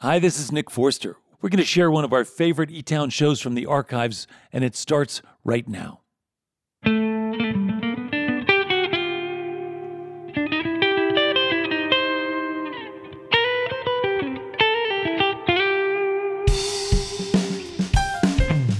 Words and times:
Hi, 0.00 0.20
this 0.20 0.38
is 0.38 0.52
Nick 0.52 0.70
Forster. 0.70 1.16
We're 1.42 1.48
going 1.48 1.58
to 1.58 1.64
share 1.64 1.90
one 1.90 2.04
of 2.04 2.12
our 2.12 2.24
favorite 2.24 2.70
E 2.70 2.82
Town 2.82 3.10
shows 3.10 3.40
from 3.40 3.56
the 3.56 3.66
archives, 3.66 4.28
and 4.52 4.62
it 4.62 4.76
starts 4.76 5.22
right 5.42 5.68
now. 5.68 6.02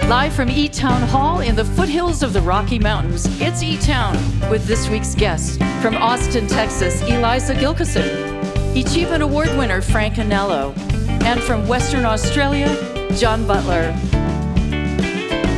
Live 0.07 0.32
from 0.32 0.48
E 0.50 0.69
Town 0.69 1.03
Hall 1.09 1.41
in 1.41 1.57
the 1.57 1.64
foothills 1.64 2.23
of 2.23 2.32
the 2.32 2.43
Rocky 2.43 2.79
Mountains, 2.79 3.27
it's 3.41 3.61
E 3.61 3.77
Town 3.79 4.14
with 4.48 4.69
this 4.69 4.89
week's 4.89 5.16
guest. 5.16 5.59
From 5.82 5.96
Austin, 5.96 6.46
Texas, 6.46 7.03
Eliza 7.03 7.57
Gilkyson. 7.57 8.39
Achievement 8.80 9.25
Award 9.25 9.48
winner 9.59 9.82
Frank 9.82 10.14
Anello. 10.14 10.98
And 11.29 11.43
from 11.43 11.69
Western 11.69 12.07
Australia, 12.07 12.69
John 13.15 13.47
Butler. 13.47 13.93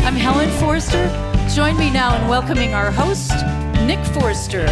I'm 0.05 0.17
Helen 0.17 0.51
Forster. 0.59 1.07
Join 1.55 1.79
me 1.79 1.93
now 1.93 2.21
in 2.21 2.27
welcoming 2.27 2.75
our 2.75 2.91
host, 2.91 3.31
Nick 3.87 4.05
Forster. 4.07 4.67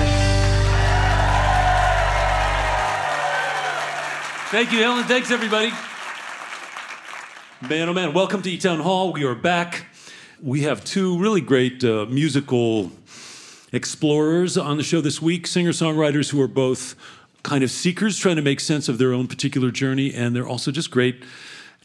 Thank 4.50 4.72
you, 4.72 4.80
Helen. 4.80 5.05
Thanks, 5.05 5.30
everybody. 5.30 5.70
Man, 7.69 7.88
oh 7.88 7.92
man, 7.92 8.12
welcome 8.12 8.42
to 8.42 8.50
E 8.50 8.58
Town 8.58 8.80
Hall. 8.80 9.12
We 9.12 9.22
are 9.22 9.36
back. 9.36 9.86
We 10.42 10.62
have 10.62 10.84
two 10.84 11.16
really 11.20 11.41
great 11.41 11.84
uh, 11.84 12.06
musical 12.06 12.91
explorers 13.70 14.58
on 14.58 14.78
the 14.78 14.83
show 14.83 15.00
this 15.00 15.22
week 15.22 15.46
singer 15.46 15.70
songwriters 15.70 16.30
who 16.30 16.41
are 16.41 16.48
both 16.48 16.96
kind 17.42 17.65
of 17.65 17.70
seekers 17.70 18.19
trying 18.19 18.37
to 18.37 18.42
make 18.42 18.60
sense 18.60 18.88
of 18.88 18.98
their 18.98 19.12
own 19.12 19.27
particular 19.27 19.70
journey, 19.70 20.12
and 20.12 20.34
they're 20.34 20.47
also 20.47 20.70
just 20.70 20.91
great 20.91 21.23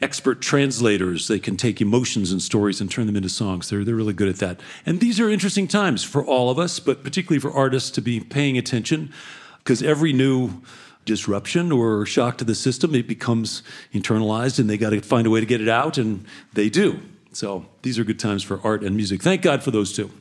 expert 0.02 0.42
translators. 0.42 1.28
They 1.28 1.40
can 1.40 1.56
take 1.56 1.80
emotions 1.80 2.32
and 2.32 2.42
stories 2.42 2.82
and 2.82 2.92
turn 2.92 3.08
them 3.08 3.16
into 3.16 3.30
songs. 3.30 3.70
They're, 3.70 3.86
they're 3.86 3.96
really 3.96 4.14
good 4.14 4.28
at 4.28 4.38
that. 4.38 4.60
And 4.86 5.00
these 5.00 5.20
are 5.20 5.30
interesting 5.30 5.68
times 5.68 6.04
for 6.04 6.26
all 6.26 6.50
of 6.50 6.60
us, 6.60 6.80
but 6.80 7.04
particularly 7.04 7.40
for 7.40 7.52
artists 7.52 7.90
to 7.92 8.02
be 8.02 8.20
paying 8.20 8.58
attention 8.58 9.14
because 9.60 9.82
every 9.82 10.12
new 10.12 10.62
disruption 11.06 11.72
or 11.72 12.06
shock 12.06 12.38
to 12.40 12.44
the 12.44 12.56
system, 12.56 12.96
it 12.96 13.08
becomes 13.08 13.64
internalized 13.94 14.60
and 14.60 14.70
they 14.70 14.78
got 14.78 14.90
to 14.90 15.02
find 15.02 15.26
a 15.28 15.30
way 15.30 15.40
to 15.40 15.46
get 15.46 15.62
it 15.62 15.70
out, 15.70 15.98
and 15.98 16.26
they 16.54 16.70
do. 16.70 17.00
So 17.32 17.66
these 17.82 17.98
are 17.98 18.04
good 18.04 18.20
times 18.20 18.44
for 18.44 18.60
art 18.64 18.84
and 18.84 18.96
music. 18.96 19.22
Thank 19.22 19.42
God 19.42 19.64
for 19.64 19.72
those 19.72 19.94
two. 19.94 20.12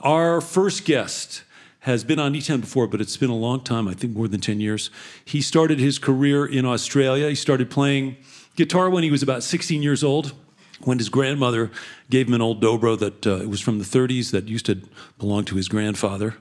Our 0.00 0.40
first 0.40 0.84
guest 0.84 1.42
has 1.84 2.02
been 2.02 2.18
on 2.18 2.32
E10 2.32 2.62
before, 2.62 2.86
but 2.86 3.02
it's 3.02 3.18
been 3.18 3.28
a 3.28 3.36
long 3.36 3.60
time, 3.60 3.86
I 3.88 3.92
think 3.92 4.16
more 4.16 4.26
than 4.26 4.40
10 4.40 4.58
years. 4.58 4.90
He 5.22 5.42
started 5.42 5.78
his 5.78 5.98
career 5.98 6.46
in 6.46 6.64
Australia. 6.64 7.28
He 7.28 7.34
started 7.34 7.70
playing 7.70 8.16
guitar 8.56 8.88
when 8.88 9.02
he 9.02 9.10
was 9.10 9.22
about 9.22 9.42
16 9.42 9.82
years 9.82 10.02
old. 10.02 10.32
When 10.80 10.98
his 10.98 11.10
grandmother 11.10 11.70
gave 12.08 12.28
him 12.28 12.34
an 12.34 12.40
old 12.40 12.62
dobro 12.62 12.98
that 12.98 13.26
uh, 13.26 13.46
was 13.46 13.60
from 13.60 13.78
the 13.78 13.84
30s 13.84 14.30
that 14.30 14.48
used 14.48 14.64
to 14.66 14.80
belong 15.18 15.44
to 15.44 15.56
his 15.56 15.68
grandfather. 15.68 16.36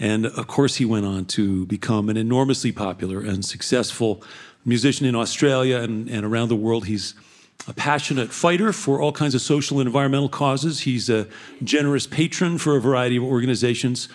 And 0.00 0.24
of 0.24 0.46
course, 0.46 0.76
he 0.76 0.86
went 0.86 1.04
on 1.04 1.26
to 1.26 1.66
become 1.66 2.08
an 2.08 2.16
enormously 2.16 2.72
popular 2.72 3.20
and 3.20 3.44
successful 3.44 4.22
musician 4.64 5.06
in 5.06 5.14
Australia 5.14 5.78
and, 5.78 6.08
and 6.08 6.24
around 6.24 6.48
the 6.48 6.56
world. 6.56 6.86
He's 6.86 7.14
a 7.66 7.74
passionate 7.74 8.32
fighter 8.32 8.72
for 8.72 9.02
all 9.02 9.12
kinds 9.12 9.34
of 9.34 9.42
social 9.42 9.80
and 9.80 9.86
environmental 9.86 10.30
causes. 10.30 10.80
He's 10.80 11.10
a 11.10 11.26
generous 11.62 12.06
patron 12.06 12.56
for 12.56 12.76
a 12.76 12.80
variety 12.80 13.16
of 13.18 13.24
organizations. 13.24 14.08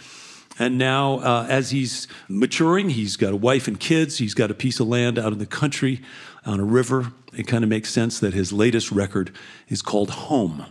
And 0.60 0.78
now, 0.78 1.16
uh, 1.20 1.48
as 1.50 1.72
he's 1.72 2.08
maturing, 2.28 2.90
he's 2.90 3.18
got 3.18 3.34
a 3.34 3.36
wife 3.36 3.68
and 3.68 3.80
kids. 3.80 4.20
He's 4.20 4.36
got 4.36 4.52
a 4.52 4.54
piece 4.54 4.80
of 4.80 4.88
land 4.88 5.18
out 5.18 5.34
in 5.34 5.40
the 5.40 5.48
country 5.48 6.02
on 6.46 6.60
a 6.60 6.64
river. 6.64 7.12
It 7.36 7.48
kind 7.48 7.64
of 7.64 7.70
makes 7.70 7.90
sense 7.90 8.20
that 8.20 8.34
his 8.34 8.54
latest 8.54 8.92
record 8.92 9.32
is 9.68 9.82
called 9.82 10.12
Home. 10.12 10.66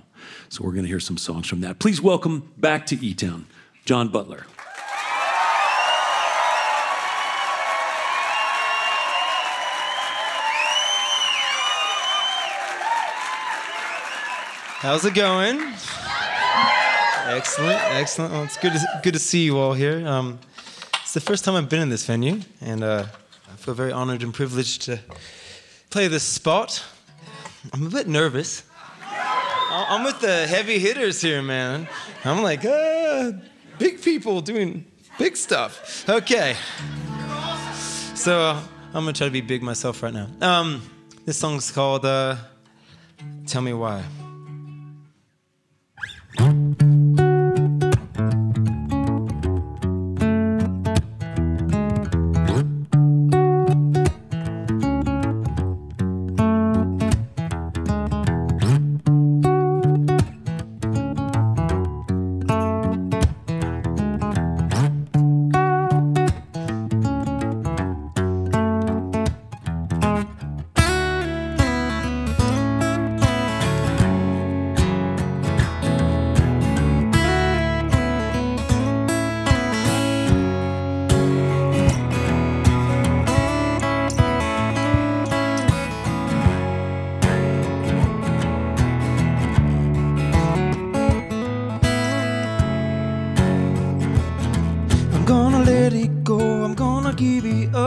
So 0.48 0.62
we're 0.64 0.72
going 0.72 0.84
to 0.84 0.88
hear 0.88 1.00
some 1.00 1.18
songs 1.18 1.48
from 1.48 1.62
that. 1.62 1.78
Please 1.80 2.00
welcome 2.00 2.52
back 2.56 2.86
to 2.86 3.04
E 3.04 3.12
Town, 3.14 3.46
John 3.84 4.08
Butler. 4.08 4.46
How's 14.82 15.04
it 15.04 15.14
going? 15.14 15.60
Excellent, 17.24 17.80
excellent. 17.94 18.32
Well, 18.32 18.42
it's 18.44 18.56
good 18.56 18.72
to, 18.72 19.00
good 19.02 19.14
to 19.14 19.18
see 19.18 19.44
you 19.44 19.58
all 19.58 19.74
here. 19.74 20.06
Um, 20.06 20.38
it's 21.02 21.14
the 21.14 21.20
first 21.20 21.44
time 21.44 21.54
I've 21.54 21.68
been 21.68 21.80
in 21.80 21.88
this 21.88 22.04
venue, 22.04 22.40
and 22.60 22.82
uh, 22.82 23.06
I 23.50 23.56
feel 23.56 23.74
very 23.74 23.92
honored 23.92 24.22
and 24.22 24.34
privileged 24.34 24.82
to 24.82 24.98
play 25.90 26.08
this 26.08 26.24
spot. 26.24 26.84
I'm 27.72 27.86
a 27.86 27.90
bit 27.90 28.08
nervous. 28.08 28.64
I'm 29.70 30.04
with 30.04 30.20
the 30.20 30.46
heavy 30.46 30.78
hitters 30.78 31.20
here, 31.20 31.42
man. 31.42 31.88
I'm 32.24 32.42
like, 32.42 32.64
ah, 32.66 33.32
big 33.78 34.02
people 34.02 34.40
doing 34.40 34.84
big 35.18 35.36
stuff. 35.36 36.04
Okay. 36.08 36.56
So 38.14 38.40
uh, 38.40 38.62
I'm 38.88 39.04
gonna 39.04 39.12
try 39.12 39.26
to 39.26 39.32
be 39.32 39.40
big 39.40 39.62
myself 39.62 40.02
right 40.02 40.12
now. 40.12 40.28
Um, 40.40 40.82
this 41.24 41.38
song's 41.38 41.70
called 41.70 42.04
uh, 42.04 42.36
"Tell 43.46 43.62
Me 43.62 43.72
Why." 43.72 44.02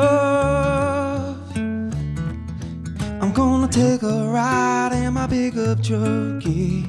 Up. 0.06 1.38
I'm 3.22 3.32
gonna 3.34 3.68
take 3.68 4.04
a 4.04 4.28
ride 4.28 4.94
in 4.94 5.14
my 5.14 5.28
pickup 5.28 5.82
truck, 5.84 6.44
yeah. 6.46 6.86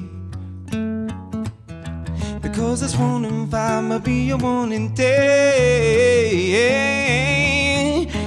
Because 2.40 2.80
this 2.80 2.96
one 2.96 3.24
in 3.24 3.46
five 3.48 3.84
might 3.84 4.04
be 4.04 4.30
a 4.30 4.36
one 4.36 4.72
in 4.72 4.94
ten. 4.94 5.06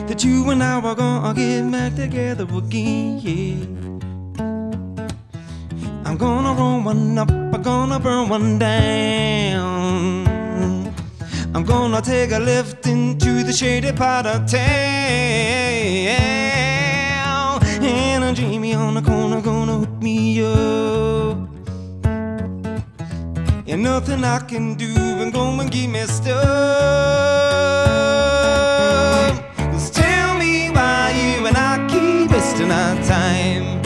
That 0.07 0.23
you 0.23 0.49
and 0.49 0.63
I 0.63 0.81
are 0.81 0.95
gonna 0.95 1.33
get 1.33 1.71
back 1.71 1.95
together 1.95 2.47
again. 2.57 3.77
I'm 6.05 6.17
gonna 6.17 6.53
roll 6.53 6.81
one 6.81 7.17
up, 7.17 7.29
I'm 7.31 7.61
gonna 7.61 7.99
burn 7.99 8.29
one 8.29 8.57
down. 8.59 10.28
I'm 11.55 11.63
gonna 11.63 12.01
take 12.01 12.31
a 12.31 12.39
lift 12.39 12.85
into 12.85 13.43
the 13.43 13.51
shady 13.51 13.91
part 13.91 14.27
of 14.27 14.45
town. 14.45 14.59
And 17.81 18.23
a 18.23 18.33
dreamy 18.33 18.75
on 18.75 18.93
the 18.93 19.01
corner 19.01 19.41
gonna 19.41 19.79
hook 19.79 20.01
me 20.01 20.43
up. 20.43 21.37
And 23.67 23.81
nothing 23.83 24.23
I 24.23 24.39
can 24.47 24.75
do 24.75 24.93
and 25.21 25.33
go 25.33 25.59
and 25.59 25.71
get 25.71 25.87
messed 25.89 26.27
up. 26.27 26.39
Just 29.73 29.95
tell 29.95 30.37
me 30.37 30.69
why 30.69 31.11
you 31.15 31.47
and 31.47 31.57
I 31.57 31.77
keep 31.89 32.31
wasting 32.31 32.71
our 32.71 32.95
time. 33.03 33.79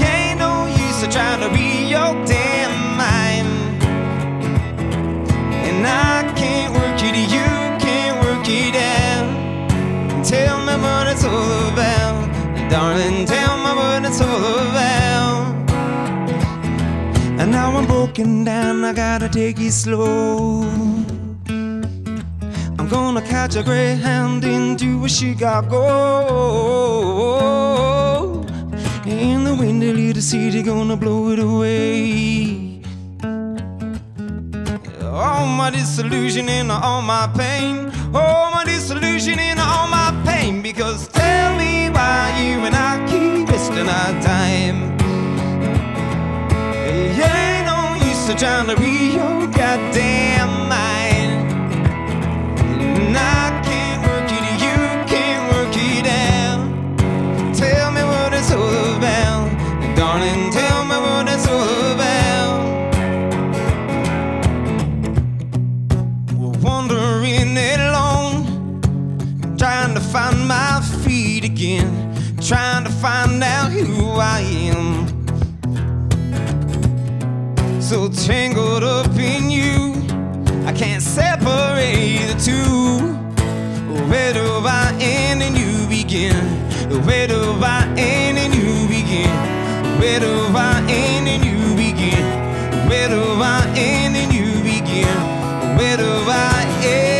Ain't 0.00 0.38
no 0.40 0.66
use 0.66 1.00
to 1.02 1.08
try 1.08 1.36
to 1.38 1.48
read 1.50 1.88
your 1.88 2.26
Tell 10.28 10.58
me 10.66 10.74
what 10.84 11.06
it's 11.06 11.24
all 11.24 11.68
about, 11.72 12.28
darling. 12.68 13.24
Tell 13.24 13.56
me 13.64 13.72
what 13.80 14.04
it's 14.04 14.20
all 14.20 14.68
about. 14.68 15.54
And 17.40 17.50
now 17.50 17.74
I'm 17.74 17.86
broken 17.86 18.44
down, 18.44 18.84
I 18.84 18.92
gotta 18.92 19.28
take 19.30 19.58
it 19.58 19.72
slow. 19.72 20.64
I'm 22.78 22.88
gonna 22.90 23.22
catch 23.22 23.56
a 23.56 23.62
greyhound 23.62 24.44
into 24.44 25.08
Chicago. 25.08 25.80
In 29.06 29.44
the 29.44 29.54
windy 29.54 29.92
little 29.94 30.20
city 30.20 30.62
gonna 30.62 30.96
blow 30.96 31.30
it 31.32 31.38
away. 31.38 32.82
All 35.02 35.46
my 35.46 35.70
disillusion 35.70 36.50
and 36.50 36.70
all 36.70 37.00
my 37.00 37.26
pain. 37.34 37.90
All 38.14 38.50
my 38.50 38.64
disillusion 38.64 39.38
and 39.38 39.58
all 39.60 39.86
my 39.88 39.97
pain. 40.52 40.62
Because 40.62 41.08
tell 41.08 41.56
me 41.56 41.90
why 41.90 42.34
you 42.40 42.60
and 42.66 42.74
I 42.74 43.04
keep 43.08 43.48
wasting 43.48 43.88
our 43.88 44.22
time. 44.22 44.96
It 46.86 47.18
ain't 47.18 47.66
no 47.66 48.06
use 48.06 48.26
to 48.26 48.34
trying 48.34 48.66
to 48.68 48.76
read 48.76 49.14
your 49.14 49.46
goddamn 49.48 50.68
mind. 50.68 51.52
And 52.70 53.16
I 53.16 53.60
can't 53.64 54.00
work 54.06 54.30
it, 54.30 54.44
you 54.64 54.78
can't 55.12 55.44
work 55.52 55.74
it 55.76 56.06
out. 56.06 57.54
Tell 57.54 57.90
me 57.92 58.02
what 58.02 58.32
it's 58.32 58.52
all 58.52 58.96
about. 58.96 59.48
Darling, 59.96 60.50
So 77.88 78.06
tangled 78.06 78.84
up 78.84 79.16
in 79.16 79.48
you, 79.48 79.94
I 80.66 80.74
can't 80.74 81.02
separate 81.02 82.18
the 82.28 82.34
two. 82.38 83.16
Where 84.10 84.34
do 84.34 84.44
I 84.62 84.94
end 85.00 85.42
and 85.42 85.56
you 85.56 85.88
begin? 85.88 86.36
Where 87.06 87.26
do 87.26 87.40
I 87.62 87.86
end 87.96 88.36
and 88.36 88.54
you 88.54 88.86
begin? 88.88 89.30
Where 89.98 90.20
do 90.20 90.52
I 90.54 90.84
end 90.86 91.28
and 91.28 91.42
you 91.42 91.74
begin? 91.76 92.22
Where 92.90 93.08
do 93.08 93.22
I 93.40 93.64
end 93.74 94.16
and 94.18 94.34
you 94.34 94.62
begin? 94.62 95.08
Where 95.78 95.96
do 95.96 96.12
I 96.28 96.66
end? 96.84 97.16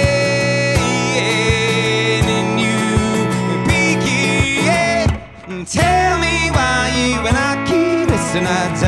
Tell 5.66 6.18
me 6.18 6.50
why 6.50 6.92
you 6.94 7.26
and 7.26 7.36
I 7.38 7.56
keep 7.66 8.10
wasting 8.10 8.44
our. 8.44 8.87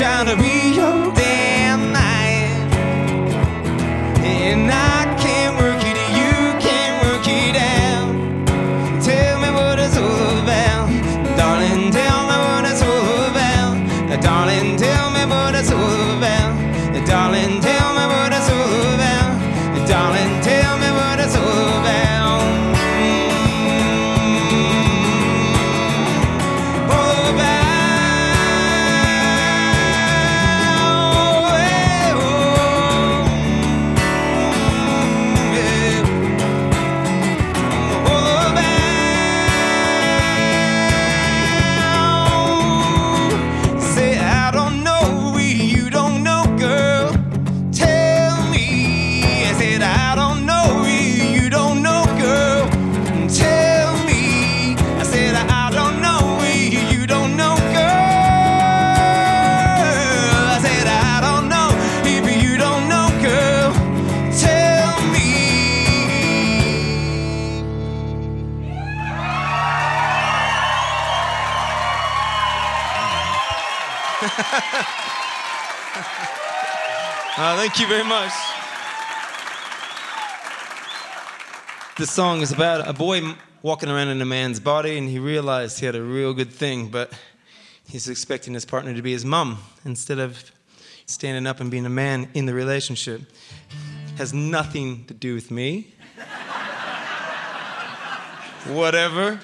Trying 0.00 0.24
to 0.24 0.34
read 0.36 0.76
your 0.76 0.99
thank 77.60 77.78
you 77.78 77.86
very 77.86 78.04
much. 78.04 78.32
This 81.98 82.10
song 82.10 82.40
is 82.40 82.52
about 82.52 82.88
a 82.88 82.94
boy 82.94 83.20
walking 83.60 83.90
around 83.90 84.08
in 84.08 84.22
a 84.22 84.24
man's 84.24 84.58
body, 84.58 84.96
and 84.96 85.06
he 85.06 85.18
realized 85.18 85.78
he 85.78 85.84
had 85.84 85.94
a 85.94 86.02
real 86.02 86.32
good 86.32 86.50
thing, 86.50 86.88
but 86.88 87.12
he's 87.86 88.08
expecting 88.08 88.54
his 88.54 88.64
partner 88.64 88.94
to 88.94 89.02
be 89.02 89.12
his 89.12 89.26
mom 89.26 89.58
instead 89.84 90.18
of 90.18 90.50
standing 91.04 91.46
up 91.46 91.60
and 91.60 91.70
being 91.70 91.84
a 91.84 91.90
man 91.90 92.30
in 92.32 92.46
the 92.46 92.54
relationship. 92.54 93.30
Has 94.16 94.32
nothing 94.32 95.04
to 95.04 95.12
do 95.12 95.34
with 95.34 95.50
me. 95.50 95.92
Whatever. 98.68 99.38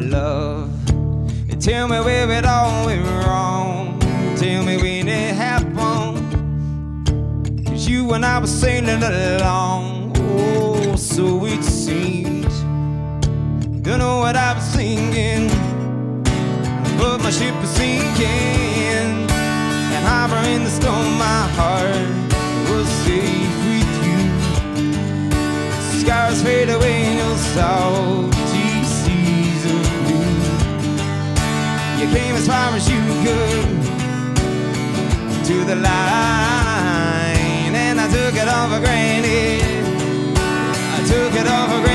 love. 0.00 0.70
Tell 1.60 1.88
me 1.88 1.98
where 2.00 2.30
it 2.30 2.44
all 2.44 2.84
went 2.86 3.06
wrong. 3.24 3.98
Tell 4.36 4.62
me 4.64 4.76
when 4.76 5.08
it 5.08 5.34
happened. 5.34 6.36
Cause 7.66 7.88
you 7.88 8.12
and 8.12 8.24
I 8.24 8.38
were 8.38 8.46
sailing 8.46 9.02
along. 9.02 10.12
Oh, 10.18 10.94
so 10.96 11.46
it 11.46 11.62
seemed. 11.64 12.52
Don't 13.82 13.98
know 13.98 14.18
what 14.18 14.36
I 14.36 14.52
was 14.54 14.76
thinking. 14.76 15.48
But 16.98 17.22
my 17.22 17.30
ship 17.30 17.54
is 17.62 17.70
sinking. 17.70 19.28
And 19.94 20.04
harbor 20.06 20.46
in 20.48 20.64
the 20.64 20.70
storm, 20.70 21.18
my 21.18 21.48
heart 21.56 22.08
was 22.68 22.88
safe 23.06 23.56
with 23.68 23.92
you. 24.06 24.20
Scars 26.00 26.42
fade 26.42 26.68
away 26.68 27.06
in 27.06 27.16
your 27.16 27.36
You 32.04 32.10
came 32.10 32.34
as 32.34 32.46
far 32.46 32.70
as 32.74 32.86
you 32.86 33.00
could 33.24 33.64
to 35.46 35.64
the 35.64 35.74
line, 35.74 35.94
and 37.74 37.98
I 37.98 38.06
took 38.08 38.34
it 38.34 38.46
all 38.46 38.68
for 38.68 38.80
granted. 38.80 39.62
I 40.36 41.02
took 41.08 41.32
it 41.32 41.48
all 41.48 41.66
for 41.68 41.80
granted. 41.80 41.93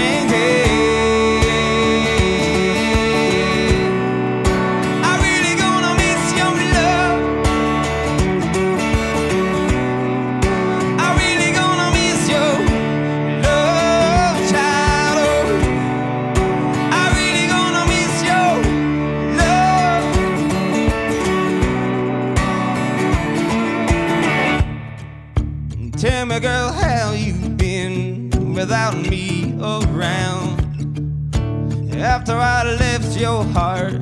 Heart, 33.43 33.93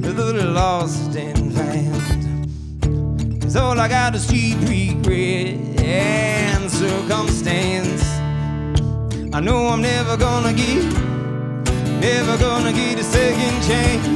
little 0.00 0.52
lost 0.52 1.16
and 1.16 1.52
found. 1.54 3.42
Cause 3.42 3.56
all 3.56 3.78
I 3.78 3.88
got 3.88 4.14
is 4.14 4.26
cheap 4.26 4.58
regret 4.60 5.80
and 5.80 6.70
circumstance. 6.70 8.02
I 9.34 9.40
know 9.40 9.68
I'm 9.68 9.80
never 9.82 10.16
gonna 10.16 10.52
get, 10.52 10.84
never 12.00 12.36
gonna 12.38 12.72
get 12.72 12.98
a 12.98 13.04
second 13.04 13.62
chance. 13.62 14.06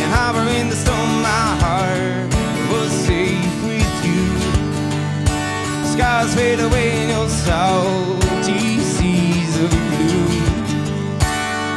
And 0.00 0.12
harbor 0.12 0.48
in 0.50 0.68
the 0.68 0.76
storm, 0.76 1.22
my 1.22 1.56
heart 1.62 2.28
was 2.72 2.90
safe 2.90 3.64
with 3.64 3.94
you. 4.04 4.22
Skies 5.92 6.34
fade 6.34 6.60
away 6.60 7.02
in 7.02 7.08
your 7.10 7.28
salty 7.28 8.78
seas 8.80 9.56
of 9.64 9.70
blue. 9.70 10.22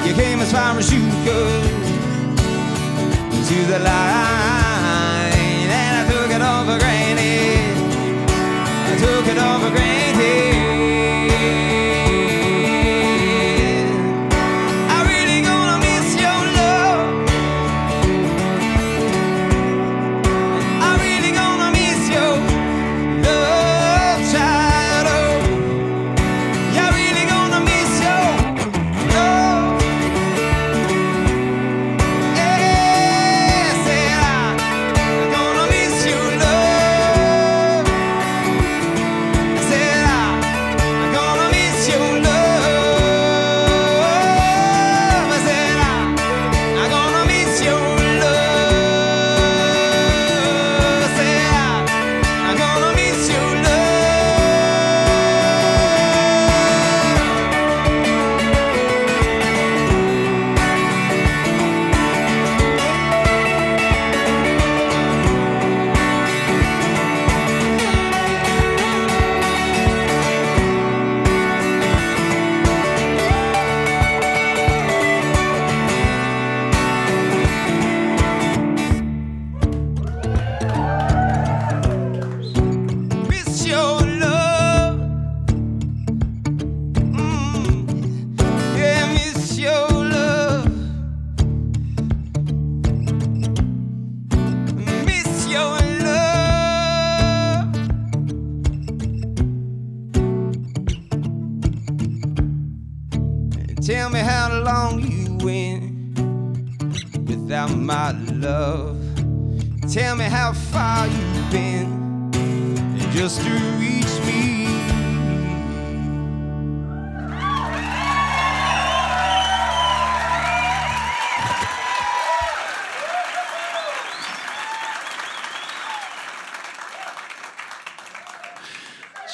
You 0.08 0.14
came 0.14 0.40
as 0.40 0.52
far 0.52 0.78
as 0.78 0.94
you 0.94 1.02
could 1.24 1.85
to 3.46 3.66
the 3.68 3.78
line, 3.78 5.70
and 5.70 6.10
I 6.10 6.12
took 6.12 6.32
it 6.32 6.42
all 6.42 6.66
for 6.66 6.80
granted. 6.80 7.78
I 8.32 8.98
took 8.98 9.28
it 9.28 9.38
all 9.38 9.60
for 9.60 9.70
granted. 9.70 10.65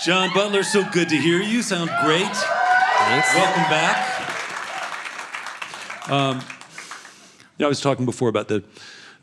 John 0.03 0.33
Butler, 0.33 0.63
so 0.63 0.83
good 0.89 1.09
to 1.09 1.15
hear 1.15 1.43
you. 1.43 1.61
Sound 1.61 1.91
great. 2.03 2.25
Thanks. 2.25 3.35
Welcome 3.35 3.63
back. 3.69 4.19
Um, 6.09 6.37
you 6.37 6.43
know, 7.59 7.67
I 7.67 7.69
was 7.69 7.81
talking 7.81 8.05
before 8.07 8.27
about 8.27 8.47
the 8.47 8.63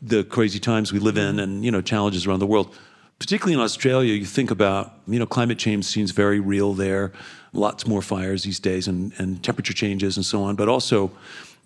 the 0.01 0.23
crazy 0.23 0.57
times 0.57 0.93
we 0.93 0.99
live 0.99 1.17
in, 1.17 1.37
and 1.37 1.65
you 1.65 1.71
know, 1.71 1.81
challenges 1.81 2.25
around 2.25 2.39
the 2.39 2.47
world. 2.47 2.73
Particularly 3.19 3.55
in 3.55 3.59
Australia, 3.59 4.13
you 4.13 4.23
think 4.23 4.51
about 4.51 4.93
you 5.05 5.19
know, 5.19 5.25
climate 5.25 5.59
change 5.59 5.83
seems 5.83 6.11
very 6.11 6.39
real 6.39 6.73
there. 6.73 7.11
Lots 7.51 7.85
more 7.85 8.01
fires 8.01 8.43
these 8.43 8.61
days, 8.61 8.87
and, 8.87 9.11
and 9.17 9.43
temperature 9.43 9.73
changes, 9.73 10.15
and 10.15 10.25
so 10.25 10.43
on. 10.43 10.55
But 10.55 10.69
also, 10.69 11.11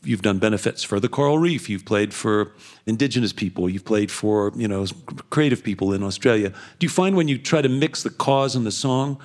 you've 0.04 0.22
done 0.22 0.40
benefits 0.40 0.84
for 0.84 1.00
the 1.00 1.10
coral 1.10 1.38
reef. 1.38 1.70
You've 1.70 1.86
played 1.86 2.14
for 2.14 2.52
indigenous 2.86 3.34
people. 3.34 3.70
You've 3.70 3.86
played 3.86 4.12
for 4.12 4.52
you 4.56 4.68
know 4.68 4.86
creative 5.30 5.64
people 5.64 5.94
in 5.94 6.04
Australia. 6.04 6.50
Do 6.50 6.86
you 6.86 6.90
find 6.90 7.16
when 7.16 7.28
you 7.28 7.38
try 7.38 7.62
to 7.62 7.70
mix 7.70 8.04
the 8.04 8.10
cause 8.10 8.56
and 8.56 8.66
the 8.66 8.72
song, 8.72 9.20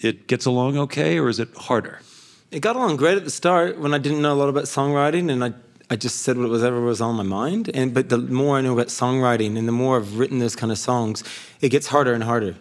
it 0.00 0.26
gets 0.26 0.46
along 0.46 0.78
okay, 0.78 1.18
or 1.18 1.28
is 1.28 1.38
it 1.38 1.48
harder? 1.56 2.00
It 2.50 2.60
got 2.60 2.76
along 2.76 2.96
great 2.96 3.16
at 3.16 3.24
the 3.24 3.30
start 3.30 3.78
when 3.78 3.92
I 3.92 3.98
didn't 3.98 4.22
know 4.22 4.32
a 4.32 4.38
lot 4.42 4.48
about 4.48 4.64
songwriting, 4.64 5.30
and 5.30 5.44
I, 5.44 5.52
I 5.90 5.96
just 5.96 6.22
said 6.22 6.38
whatever 6.38 6.80
was 6.80 7.00
on 7.00 7.14
my 7.16 7.22
mind. 7.22 7.70
And 7.74 7.92
but 7.92 8.08
the 8.08 8.18
more 8.18 8.56
I 8.56 8.60
know 8.60 8.72
about 8.72 8.88
songwriting, 8.88 9.58
and 9.58 9.68
the 9.68 9.72
more 9.72 9.96
I've 9.98 10.18
written 10.18 10.38
those 10.38 10.56
kind 10.56 10.72
of 10.72 10.78
songs, 10.78 11.24
it 11.60 11.70
gets 11.70 11.86
harder 11.86 12.12
and 12.14 12.22
harder. 12.22 12.56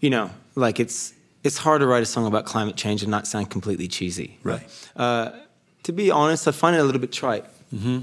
You 0.00 0.10
know, 0.10 0.30
like 0.54 0.80
it's 0.80 1.14
it's 1.42 1.58
hard 1.58 1.80
to 1.80 1.86
write 1.86 2.02
a 2.02 2.06
song 2.06 2.26
about 2.26 2.46
climate 2.46 2.76
change 2.76 3.02
and 3.02 3.10
not 3.10 3.26
sound 3.26 3.50
completely 3.50 3.86
cheesy. 3.86 4.38
Right. 4.42 4.62
Uh, 4.96 5.32
to 5.84 5.92
be 5.92 6.10
honest, 6.10 6.46
I 6.48 6.50
find 6.50 6.76
it 6.76 6.80
a 6.80 6.84
little 6.84 7.00
bit 7.00 7.12
trite. 7.12 7.44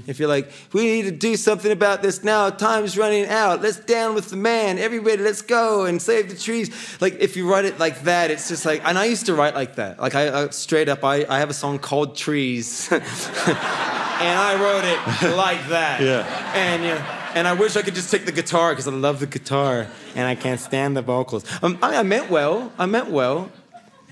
If 0.06 0.18
you're 0.18 0.28
like, 0.28 0.52
we 0.74 0.84
need 0.84 1.02
to 1.04 1.10
do 1.10 1.34
something 1.34 1.72
about 1.72 2.02
this 2.02 2.22
now, 2.22 2.50
time's 2.50 2.98
running 2.98 3.26
out, 3.26 3.62
let's 3.62 3.78
down 3.78 4.14
with 4.14 4.28
the 4.28 4.36
man, 4.36 4.76
everybody, 4.78 5.22
let's 5.22 5.40
go 5.40 5.86
and 5.86 6.02
save 6.02 6.28
the 6.28 6.36
trees. 6.36 6.70
Like, 7.00 7.20
if 7.20 7.38
you 7.38 7.50
write 7.50 7.64
it 7.64 7.78
like 7.78 8.02
that, 8.02 8.30
it's 8.30 8.48
just 8.48 8.66
like, 8.66 8.82
and 8.84 8.98
I 8.98 9.06
used 9.06 9.24
to 9.26 9.34
write 9.34 9.54
like 9.54 9.76
that. 9.76 9.98
Like, 9.98 10.14
I, 10.14 10.42
I 10.42 10.48
straight 10.50 10.90
up, 10.90 11.02
I, 11.04 11.24
I 11.26 11.38
have 11.38 11.48
a 11.48 11.54
song 11.54 11.78
called 11.78 12.16
Trees, 12.16 12.92
and 12.92 13.02
I 13.06 14.58
wrote 14.60 14.84
it 14.84 15.36
like 15.36 15.66
that. 15.68 16.00
Yeah. 16.02 16.52
And, 16.54 16.82
you 16.82 16.90
know, 16.90 17.06
and 17.34 17.48
I 17.48 17.54
wish 17.54 17.76
I 17.76 17.82
could 17.82 17.94
just 17.94 18.10
take 18.10 18.26
the 18.26 18.32
guitar 18.32 18.72
because 18.72 18.86
I 18.86 18.92
love 18.92 19.20
the 19.20 19.26
guitar 19.26 19.86
and 20.14 20.26
I 20.26 20.34
can't 20.34 20.60
stand 20.60 20.96
the 20.96 21.02
vocals. 21.02 21.44
Um, 21.62 21.78
I, 21.80 21.96
I 21.96 22.02
meant 22.02 22.28
well, 22.28 22.72
I 22.78 22.84
meant 22.84 23.10
well. 23.10 23.50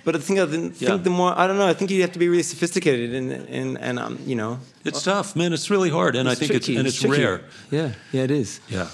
But 0.05 0.17
I 0.17 0.19
think 0.19 0.39
I 0.39 0.47
didn't 0.47 0.81
Yeah. 0.81 0.97
the 0.97 1.11
more 1.11 1.33
I 1.37 1.47
don't 1.47 1.59
know. 1.59 1.67
I 1.67 1.75
think 1.75 1.91
you 1.91 2.01
have 2.03 2.13
to 2.13 2.19
be 2.19 2.29
really 2.29 2.43
sophisticated 2.43 3.15
and 3.15 3.31
and 3.33 3.79
and 3.79 3.99
um, 3.99 4.19
you 4.27 4.35
know. 4.37 4.59
It's 4.85 5.03
tough, 5.03 5.37
man. 5.37 5.53
It's 5.53 5.71
really 5.71 5.91
hard, 5.91 6.17
and 6.17 6.29
I 6.29 6.35
think 6.35 6.51
tricky, 6.53 6.73
it's 6.73 6.79
and 6.79 6.87
it's, 6.89 7.01
tricky. 7.01 7.23
rare. 7.23 7.41
Yeah, 7.71 7.93
yeah, 8.13 8.23
it 8.25 8.31
is. 8.31 8.61
Yeah. 8.69 8.89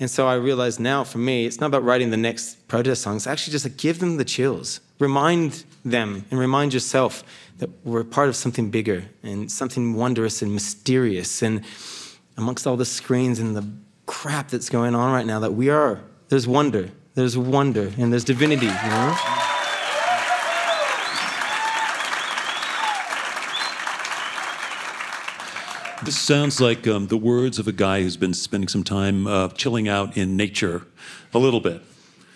And 0.00 0.08
so 0.10 0.28
I 0.28 0.34
realize 0.34 0.78
now 0.78 1.04
for 1.04 1.18
me, 1.18 1.44
it's 1.46 1.60
not 1.60 1.66
about 1.66 1.82
writing 1.84 2.10
the 2.10 2.16
next 2.16 2.68
protest 2.68 3.02
song. 3.02 3.16
It's 3.16 3.26
actually 3.26 3.52
just 3.52 3.64
like 3.64 3.76
give 3.76 3.98
them 3.98 4.16
the 4.16 4.24
chills. 4.24 4.80
Remind 5.00 5.64
them 5.84 6.24
and 6.30 6.38
remind 6.38 6.72
yourself 6.72 7.24
that 7.58 7.68
we're 7.84 8.04
part 8.04 8.28
of 8.28 8.36
something 8.36 8.70
bigger 8.70 9.04
and 9.24 9.50
something 9.50 9.94
wondrous 9.94 10.40
and 10.42 10.52
mysterious. 10.54 11.42
And 11.42 11.62
amongst 12.36 12.66
all 12.66 12.76
the 12.76 12.84
screens 12.84 13.40
and 13.40 13.56
the 13.56 13.66
crap 14.06 14.48
that's 14.50 14.70
going 14.70 14.94
on 14.94 15.12
right 15.12 15.26
now, 15.26 15.40
that 15.40 15.54
we 15.54 15.68
are, 15.68 16.00
there's 16.28 16.46
wonder. 16.46 16.90
There's 17.14 17.36
wonder 17.36 17.92
and 17.98 18.12
there's 18.12 18.24
divinity, 18.24 18.66
you 18.66 18.90
know? 18.90 19.16
This 26.08 26.16
sounds 26.16 26.58
like 26.58 26.86
um, 26.86 27.08
the 27.08 27.18
words 27.18 27.58
of 27.58 27.68
a 27.68 27.72
guy 27.72 28.00
who's 28.00 28.16
been 28.16 28.32
spending 28.32 28.68
some 28.68 28.82
time 28.82 29.26
uh, 29.26 29.48
chilling 29.48 29.88
out 29.88 30.16
in 30.16 30.38
nature, 30.38 30.86
a 31.34 31.38
little 31.38 31.60
bit. 31.60 31.82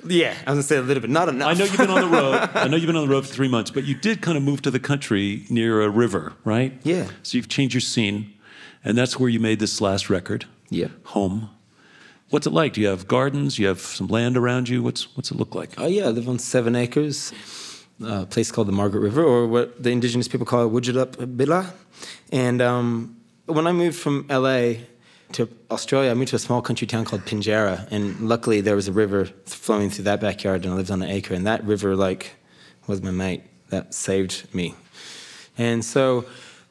Yeah, 0.07 0.35
I 0.47 0.51
was 0.51 0.57
gonna 0.57 0.63
say 0.63 0.77
a 0.77 0.83
little 0.83 1.01
bit, 1.01 1.09
not 1.09 1.31
enough. 1.31 1.49
I 1.49 1.55
know 1.55 1.65
you've 1.65 1.79
been 1.79 1.89
on 1.89 2.03
the 2.03 2.19
road. 2.19 2.51
I 2.53 2.69
know 2.69 2.77
you've 2.77 2.87
been 2.87 2.97
on 2.97 3.09
the 3.09 3.15
road 3.15 3.27
for 3.27 3.33
three 3.33 3.49
months, 3.49 3.71
but 3.71 3.85
you 3.85 3.95
did 3.95 4.21
kind 4.21 4.37
of 4.37 4.45
move 4.45 4.61
to 4.61 4.71
the 4.71 4.79
country 4.79 5.47
near 5.49 5.81
a 5.81 5.89
river, 5.89 6.35
right? 6.45 6.79
Yeah. 6.83 7.09
So 7.23 7.39
you've 7.39 7.49
changed 7.49 7.73
your 7.73 7.81
scene, 7.81 8.35
and 8.85 8.99
that's 8.99 9.19
where 9.19 9.31
you 9.31 9.41
made 9.41 9.59
this 9.59 9.81
last 9.81 10.11
record. 10.11 10.45
Yeah. 10.69 10.89
Home. 11.05 11.49
What's 12.29 12.47
it 12.47 12.53
like? 12.53 12.75
Do 12.75 12.83
you 12.83 12.89
have 12.89 13.09
gardens? 13.09 13.57
Do 13.57 13.63
you 13.63 13.69
have 13.69 13.81
some 13.81 14.09
land 14.09 14.37
around 14.37 14.69
you? 14.69 14.83
What's 14.83 15.17
what's 15.17 15.31
it 15.31 15.39
look 15.39 15.55
like? 15.55 15.81
Oh 15.81 15.87
yeah, 15.87 16.09
I 16.09 16.09
live 16.09 16.29
on 16.29 16.39
seven 16.39 16.77
acres, 16.77 17.33
a 18.05 18.27
place 18.27 18.53
called 18.53 18.69
the 18.69 18.73
Margaret 18.73 19.01
River, 19.01 19.25
or 19.25 19.47
what 19.47 19.83
the 19.83 19.89
indigenous 19.89 20.29
people 20.29 20.45
call 20.45 20.67
it, 20.67 20.71
Wooditjup 20.71 21.17
Bilya. 21.39 21.73
And 22.31 22.61
um, 22.61 23.17
when 23.47 23.67
I 23.67 23.73
moved 23.73 23.99
from 23.99 24.27
LA 24.29 24.75
to 25.33 25.49
Australia, 25.71 26.11
I 26.11 26.15
moved 26.15 26.31
to 26.31 26.37
a 26.37 26.39
small 26.39 26.63
country 26.63 26.87
town 26.87 27.05
called 27.05 27.23
Pinjarra, 27.23 27.89
and 27.91 28.29
luckily 28.29 28.61
there 28.61 28.77
was 28.77 28.89
a 28.89 28.93
river 28.93 29.27
flowing 29.47 29.91
through 29.91 30.05
that 30.05 30.21
backyard, 30.21 30.65
and 30.65 30.75
I 30.75 30.77
lived 30.77 30.91
on 30.91 31.03
an 31.03 31.11
acre, 31.11 31.35
and 31.35 31.47
that 31.47 31.65
river 31.65 31.97
like 31.97 32.37
was 32.87 33.03
my 33.03 33.11
mate. 33.11 33.43
That 33.71 33.95
saved 33.95 34.55
me. 34.55 34.75
And 35.57 35.85
so 35.85 36.27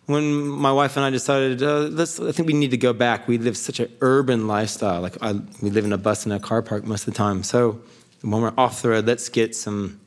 when 0.06 0.48
my 0.48 0.72
wife 0.72 0.98
and 0.98 1.06
I 1.06 1.10
decided, 1.10 1.64
uh, 1.64 1.80
let's, 1.82 2.20
I 2.20 2.32
think 2.32 2.48
we 2.48 2.54
need 2.54 2.72
to 2.72 2.78
go 2.78 2.94
back. 2.94 3.28
We 3.28 3.38
live 3.38 3.58
such 3.58 3.80
an 3.80 3.92
urban 4.02 4.48
lifestyle. 4.48 5.02
Like 5.02 5.18
I, 5.22 5.34
we 5.62 5.70
live 5.70 5.86
in 5.86 5.94
a 5.94 5.98
bus 5.98 6.26
and 6.26 6.34
a 6.34 6.40
car 6.40 6.62
park 6.62 6.84
most 6.84 7.08
of 7.08 7.14
the 7.14 7.18
time. 7.18 7.44
So 7.44 7.82
when 8.22 8.42
we're 8.42 8.54
off 8.58 8.82
the 8.82 8.90
road, 8.90 9.08
let's 9.08 9.30
get 9.30 9.56
some 9.56 10.00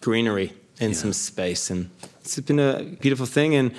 greenery 0.00 0.52
and 0.80 0.92
yeah. 0.92 0.98
some 0.98 1.12
space. 1.12 1.70
And 1.70 1.90
it's 2.20 2.38
been 2.40 2.58
a 2.58 2.82
beautiful 2.82 3.26
thing. 3.26 3.54
And 3.54 3.74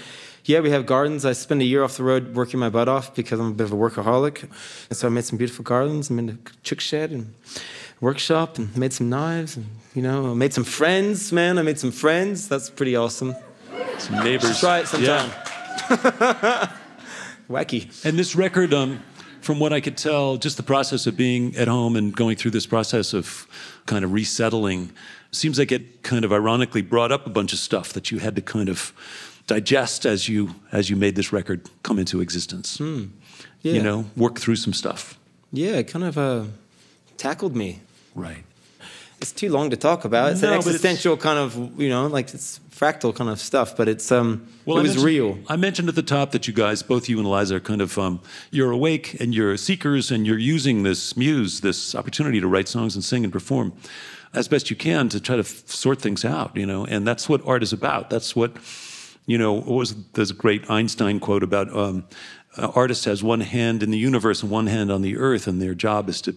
yeah, 0.45 0.59
we 0.59 0.71
have 0.71 0.85
gardens. 0.85 1.25
I 1.25 1.33
spent 1.33 1.61
a 1.61 1.65
year 1.65 1.83
off 1.83 1.97
the 1.97 2.03
road 2.03 2.35
working 2.35 2.59
my 2.59 2.69
butt 2.69 2.89
off 2.89 3.15
because 3.15 3.39
I'm 3.39 3.47
a 3.47 3.53
bit 3.53 3.65
of 3.65 3.73
a 3.73 3.75
workaholic. 3.75 4.43
And 4.89 4.97
so 4.97 5.07
I 5.07 5.09
made 5.09 5.25
some 5.25 5.37
beautiful 5.37 5.63
gardens. 5.63 6.09
I'm 6.09 6.19
in 6.19 6.29
a 6.29 6.37
chick 6.63 6.79
shed 6.79 7.11
and 7.11 7.33
workshop 7.99 8.57
and 8.57 8.75
made 8.75 8.93
some 8.93 9.09
knives 9.09 9.55
and, 9.55 9.67
you 9.93 10.01
know, 10.01 10.31
I 10.31 10.33
made 10.33 10.53
some 10.53 10.63
friends, 10.63 11.31
man. 11.31 11.57
I 11.57 11.61
made 11.61 11.79
some 11.79 11.91
friends. 11.91 12.47
That's 12.47 12.69
pretty 12.69 12.95
awesome. 12.95 13.35
Some 13.99 14.23
neighbors. 14.23 14.59
Try 14.59 14.79
it 14.79 14.87
sometime. 14.87 15.29
Yeah. 15.29 16.71
Wacky. 17.49 18.05
And 18.05 18.17
this 18.17 18.35
record, 18.35 18.73
um, 18.73 19.03
from 19.41 19.59
what 19.59 19.73
I 19.73 19.81
could 19.81 19.97
tell, 19.97 20.37
just 20.37 20.57
the 20.57 20.63
process 20.63 21.07
of 21.07 21.17
being 21.17 21.55
at 21.55 21.67
home 21.67 21.95
and 21.95 22.15
going 22.15 22.35
through 22.37 22.51
this 22.51 22.65
process 22.65 23.13
of 23.13 23.47
kind 23.85 24.05
of 24.05 24.11
resettling 24.11 24.91
seems 25.31 25.57
like 25.57 25.71
it 25.71 26.03
kind 26.03 26.25
of 26.25 26.31
ironically 26.31 26.81
brought 26.81 27.11
up 27.11 27.25
a 27.25 27.29
bunch 27.29 27.53
of 27.53 27.59
stuff 27.59 27.93
that 27.93 28.11
you 28.11 28.19
had 28.19 28.35
to 28.35 28.41
kind 28.41 28.69
of 28.69 28.93
digest 29.47 30.05
as 30.05 30.27
you 30.27 30.55
as 30.71 30.89
you 30.89 30.95
made 30.95 31.15
this 31.15 31.31
record 31.33 31.69
come 31.83 31.99
into 31.99 32.21
existence. 32.21 32.77
Mm. 32.77 33.09
Yeah. 33.61 33.73
You 33.73 33.83
know, 33.83 34.05
work 34.15 34.39
through 34.39 34.55
some 34.55 34.73
stuff. 34.73 35.19
Yeah, 35.51 35.71
it 35.71 35.87
kind 35.87 36.05
of 36.05 36.17
uh, 36.17 36.45
tackled 37.17 37.55
me. 37.55 37.79
Right. 38.15 38.43
It's 39.19 39.31
too 39.31 39.49
long 39.49 39.69
to 39.69 39.77
talk 39.77 40.03
about. 40.03 40.31
It's 40.31 40.41
no, 40.41 40.53
an 40.53 40.57
existential 40.57 41.13
it's, 41.13 41.23
kind 41.23 41.37
of, 41.37 41.79
you 41.79 41.89
know, 41.89 42.07
like 42.07 42.33
it's 42.33 42.59
fractal 42.71 43.13
kind 43.13 43.29
of 43.29 43.39
stuff, 43.39 43.77
but 43.77 43.87
it's 43.87 44.11
um, 44.11 44.47
well, 44.65 44.79
it 44.79 44.81
was 44.81 45.03
real. 45.03 45.37
I 45.47 45.57
mentioned 45.57 45.89
at 45.89 45.93
the 45.93 46.01
top 46.01 46.31
that 46.31 46.47
you 46.47 46.53
guys, 46.53 46.81
both 46.81 47.07
you 47.07 47.19
and 47.19 47.27
Eliza, 47.27 47.57
are 47.57 47.59
kind 47.59 47.81
of 47.81 47.99
um, 47.99 48.19
you're 48.49 48.71
awake 48.71 49.21
and 49.21 49.35
you're 49.35 49.55
seekers 49.57 50.09
and 50.09 50.25
you're 50.25 50.39
using 50.39 50.81
this 50.81 51.15
muse, 51.15 51.61
this 51.61 51.93
opportunity 51.93 52.41
to 52.41 52.47
write 52.47 52.67
songs 52.67 52.95
and 52.95 53.03
sing 53.03 53.23
and 53.23 53.31
perform 53.31 53.73
as 54.33 54.47
best 54.47 54.71
you 54.71 54.75
can 54.75 55.09
to 55.09 55.19
try 55.19 55.35
to 55.35 55.41
f- 55.41 55.67
sort 55.67 56.01
things 56.01 56.25
out, 56.25 56.55
you 56.57 56.65
know. 56.65 56.85
And 56.85 57.05
that's 57.05 57.29
what 57.29 57.45
art 57.45 57.61
is 57.61 57.73
about. 57.73 58.09
That's 58.09 58.35
what, 58.35 58.57
you 59.25 59.37
know, 59.37 59.53
what 59.53 59.67
was 59.67 59.95
this 60.13 60.31
great 60.31 60.69
Einstein 60.69 61.19
quote 61.19 61.43
about 61.43 61.73
um, 61.75 62.05
artist 62.57 63.05
has 63.05 63.23
one 63.23 63.41
hand 63.41 63.83
in 63.83 63.91
the 63.91 63.97
universe 63.97 64.41
and 64.41 64.51
one 64.51 64.67
hand 64.67 64.91
on 64.91 65.01
the 65.01 65.17
earth, 65.17 65.47
and 65.47 65.61
their 65.61 65.73
job 65.73 66.09
is 66.09 66.21
to 66.21 66.35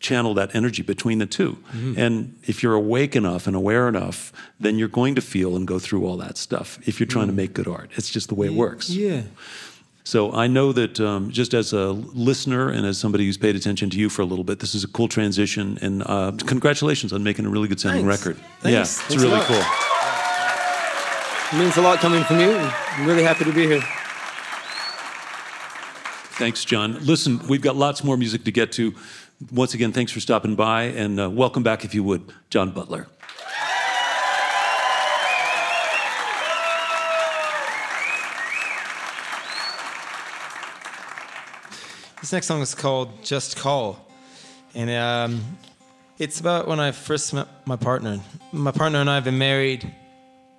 channel 0.00 0.34
that 0.34 0.54
energy 0.54 0.82
between 0.82 1.18
the 1.18 1.26
2 1.26 1.52
mm-hmm. 1.52 1.98
And 1.98 2.38
if 2.44 2.62
you're 2.62 2.74
awake 2.74 3.16
enough 3.16 3.46
and 3.46 3.56
aware 3.56 3.88
enough, 3.88 4.32
then 4.60 4.78
you're 4.78 4.86
going 4.88 5.14
to 5.16 5.20
feel 5.20 5.56
and 5.56 5.66
go 5.66 5.78
through 5.78 6.06
all 6.06 6.16
that 6.18 6.36
stuff 6.36 6.78
if 6.86 7.00
you're 7.00 7.06
trying 7.06 7.26
mm. 7.26 7.30
to 7.30 7.34
make 7.34 7.54
good 7.54 7.66
art. 7.66 7.90
It's 7.96 8.10
just 8.10 8.28
the 8.28 8.34
way 8.34 8.46
it 8.46 8.52
works. 8.52 8.90
Yeah. 8.90 9.22
So 10.04 10.32
I 10.32 10.46
know 10.46 10.72
that 10.72 11.00
um, 11.00 11.30
just 11.30 11.52
as 11.52 11.72
a 11.72 11.90
listener 11.90 12.70
and 12.70 12.86
as 12.86 12.96
somebody 12.96 13.26
who's 13.26 13.36
paid 13.36 13.56
attention 13.56 13.90
to 13.90 13.98
you 13.98 14.08
for 14.08 14.22
a 14.22 14.24
little 14.24 14.44
bit, 14.44 14.60
this 14.60 14.74
is 14.74 14.84
a 14.84 14.88
cool 14.88 15.08
transition. 15.08 15.78
And 15.82 16.02
uh, 16.06 16.32
congratulations 16.46 17.12
on 17.12 17.22
making 17.22 17.44
a 17.44 17.50
really 17.50 17.68
good 17.68 17.80
sounding 17.80 18.06
Thanks. 18.06 18.24
record. 18.24 18.42
Thanks. 18.60 18.72
Yeah, 18.72 18.80
it's 18.80 19.00
Thanks 19.00 19.22
really 19.22 19.40
cool. 19.42 19.87
It 21.50 21.56
means 21.56 21.78
a 21.78 21.80
lot 21.80 21.98
coming 22.00 22.22
from 22.24 22.40
you. 22.40 22.50
I'm 22.52 23.06
really 23.06 23.22
happy 23.22 23.46
to 23.46 23.52
be 23.54 23.66
here. 23.66 23.80
Thanks, 26.36 26.62
John. 26.62 27.02
Listen, 27.06 27.40
we've 27.48 27.62
got 27.62 27.74
lots 27.74 28.04
more 28.04 28.18
music 28.18 28.44
to 28.44 28.52
get 28.52 28.70
to. 28.72 28.94
Once 29.50 29.72
again, 29.72 29.90
thanks 29.90 30.12
for 30.12 30.20
stopping 30.20 30.56
by, 30.56 30.82
and 30.82 31.18
uh, 31.18 31.30
welcome 31.30 31.62
back, 31.62 31.86
if 31.86 31.94
you 31.94 32.04
would, 32.04 32.34
John 32.50 32.70
Butler. 32.72 33.06
This 42.20 42.30
next 42.30 42.46
song 42.46 42.60
is 42.60 42.74
called 42.74 43.24
Just 43.24 43.56
Call. 43.56 44.06
And 44.74 44.90
um, 44.90 45.40
it's 46.18 46.40
about 46.40 46.68
when 46.68 46.78
I 46.78 46.92
first 46.92 47.32
met 47.32 47.48
my 47.66 47.76
partner. 47.76 48.20
My 48.52 48.70
partner 48.70 49.00
and 49.00 49.08
I 49.08 49.14
have 49.14 49.24
been 49.24 49.38
married 49.38 49.90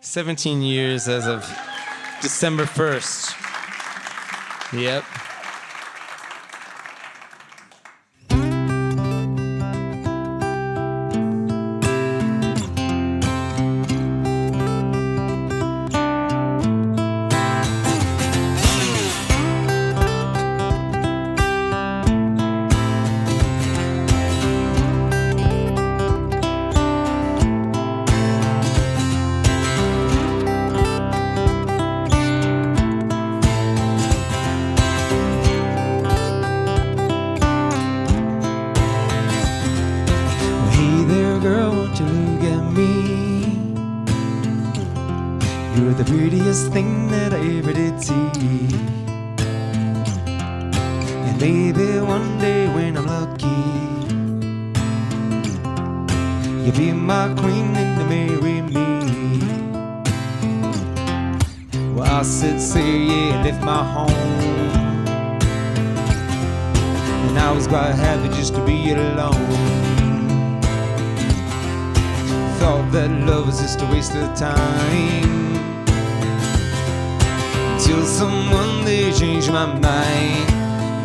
17 0.02 0.62
years 0.62 1.08
as 1.08 1.28
of 1.28 1.42
December 2.22 2.64
1st. 2.64 3.36
Yep. 4.80 5.04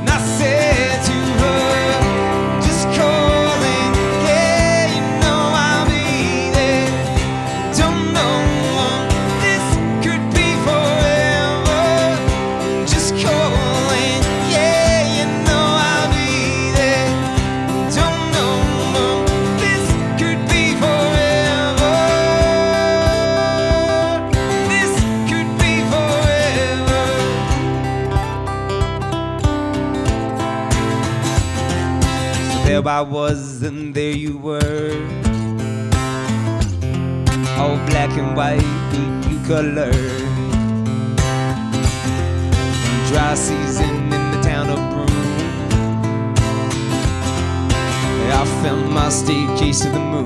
I 0.06 1.63
you 34.14 34.38
were. 34.38 34.92
All 37.58 37.76
black 37.88 38.10
and 38.16 38.36
white 38.36 38.62
with 38.92 39.30
you 39.30 39.38
color. 39.46 39.92
Dry 43.08 43.34
season 43.34 44.12
in 44.16 44.24
the 44.32 44.40
town 44.42 44.70
of 44.70 44.78
Broome. 44.90 45.08
I 48.30 48.44
found 48.62 48.90
my 48.92 49.08
staircase 49.08 49.80
to 49.80 49.88
the 49.90 49.98
moon. 49.98 50.24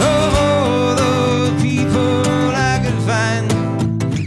Oh, 0.00 0.94
the 1.02 1.62
people 1.62 2.22
I 2.54 2.80
could 2.84 3.00
find. 3.10 3.46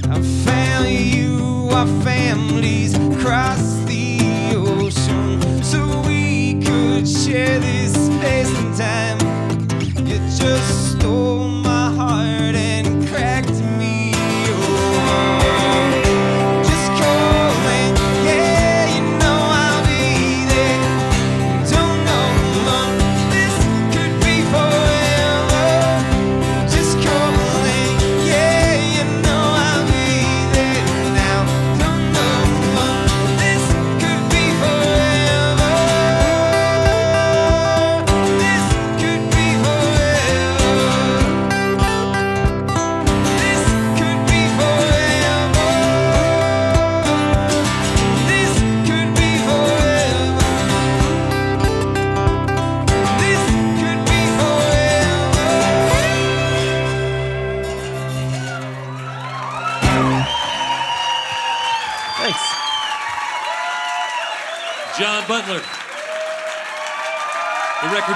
I 0.05 0.21
found 0.45 0.89
you, 0.89 1.69
our 1.71 1.87
families 2.03 2.93
cross 3.21 3.60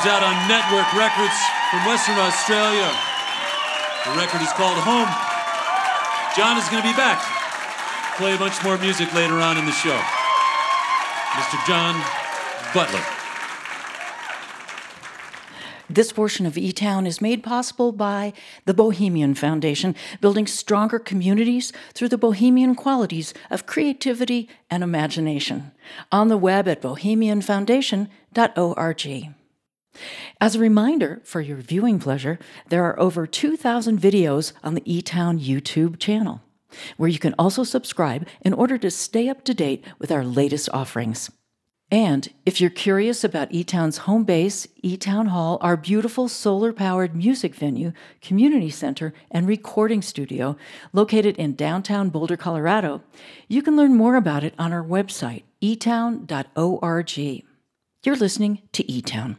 Record's 0.06 0.22
out 0.22 0.36
on 0.36 0.38
Network 0.48 0.94
Records 0.94 1.34
from 1.72 1.84
Western 1.86 2.18
Australia. 2.18 2.92
The 4.06 4.12
record 4.12 4.44
is 4.44 4.54
called 4.54 4.78
Home. 4.78 5.10
John 6.38 6.60
is 6.60 6.70
going 6.70 6.84
to 6.84 6.88
be 6.88 6.94
back. 6.96 7.20
Play 8.18 8.36
a 8.36 8.38
bunch 8.38 8.64
more 8.64 8.78
music 8.78 9.12
later 9.16 9.40
on 9.40 9.58
in 9.58 9.66
the 9.66 9.72
show. 9.72 10.00
Mr. 11.34 11.58
John 11.66 12.00
Butler. 12.72 13.04
This 15.90 16.12
portion 16.12 16.46
of 16.46 16.56
E 16.56 16.72
Town 16.72 17.08
is 17.08 17.20
made 17.20 17.44
possible 17.44 17.92
by 17.92 18.34
the 18.66 18.76
Bohemian 18.76 19.34
Foundation, 19.34 19.96
building 20.22 20.46
stronger 20.46 21.00
communities 21.00 21.74
through 21.96 22.10
the 22.10 22.20
bohemian 22.20 22.76
qualities 22.76 23.34
of 23.50 23.66
creativity 23.66 24.48
and 24.70 24.84
imagination. 24.84 25.72
On 26.12 26.28
the 26.28 26.38
web 26.38 26.68
at 26.68 26.84
bohemianfoundation.org. 26.84 29.36
As 30.42 30.56
a 30.56 30.60
reminder, 30.60 31.22
for 31.24 31.42
your 31.42 31.58
viewing 31.58 32.00
pleasure, 32.00 32.40
there 32.70 32.84
are 32.84 33.00
over 33.00 33.26
2,000 33.26 34.00
videos 34.00 34.54
on 34.64 34.76
the 34.76 34.84
E 34.86 35.02
Town 35.02 35.40
YouTube 35.40 36.00
channel, 36.00 36.42
where 36.98 37.10
you 37.10 37.20
can 37.20 37.36
also 37.40 37.64
subscribe 37.64 38.28
in 38.42 38.54
order 38.54 38.78
to 38.78 38.92
stay 38.92 39.30
up 39.30 39.44
to 39.46 39.54
date 39.54 39.84
with 40.00 40.12
our 40.12 40.24
latest 40.24 40.70
offerings. 40.74 41.32
And 41.92 42.28
if 42.48 42.60
you're 42.60 42.72
curious 42.72 43.24
about 43.24 43.52
eTown's 43.52 44.00
home 44.00 44.24
base, 44.24 44.68
eTown 44.84 45.28
Hall, 45.28 45.60
our 45.62 45.78
beautiful 45.78 46.28
solar 46.28 46.74
powered 46.74 47.16
music 47.16 47.54
venue, 47.54 47.94
community 48.22 48.72
center, 48.72 49.14
and 49.30 49.48
recording 49.48 50.02
studio 50.02 50.58
located 50.94 51.38
in 51.38 51.54
downtown 51.54 52.10
Boulder, 52.10 52.38
Colorado, 52.38 53.04
you 53.48 53.62
can 53.62 53.78
learn 53.78 53.94
more 53.94 54.16
about 54.16 54.44
it 54.44 54.56
on 54.58 54.74
our 54.74 54.84
website, 54.84 55.44
etown.org. 55.62 57.18
You're 58.04 58.16
listening 58.16 58.62
to 58.72 58.84
eTown. 58.84 59.38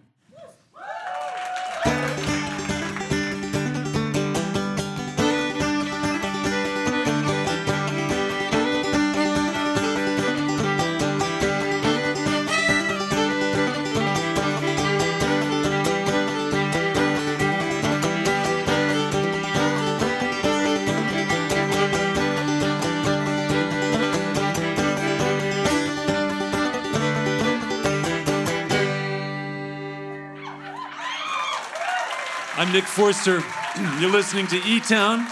I'm 32.58 32.72
Nick 32.72 32.84
Forster. 32.84 33.42
You're 34.00 34.10
listening 34.10 34.46
to 34.46 34.56
E 34.66 34.80
Town. 34.80 35.26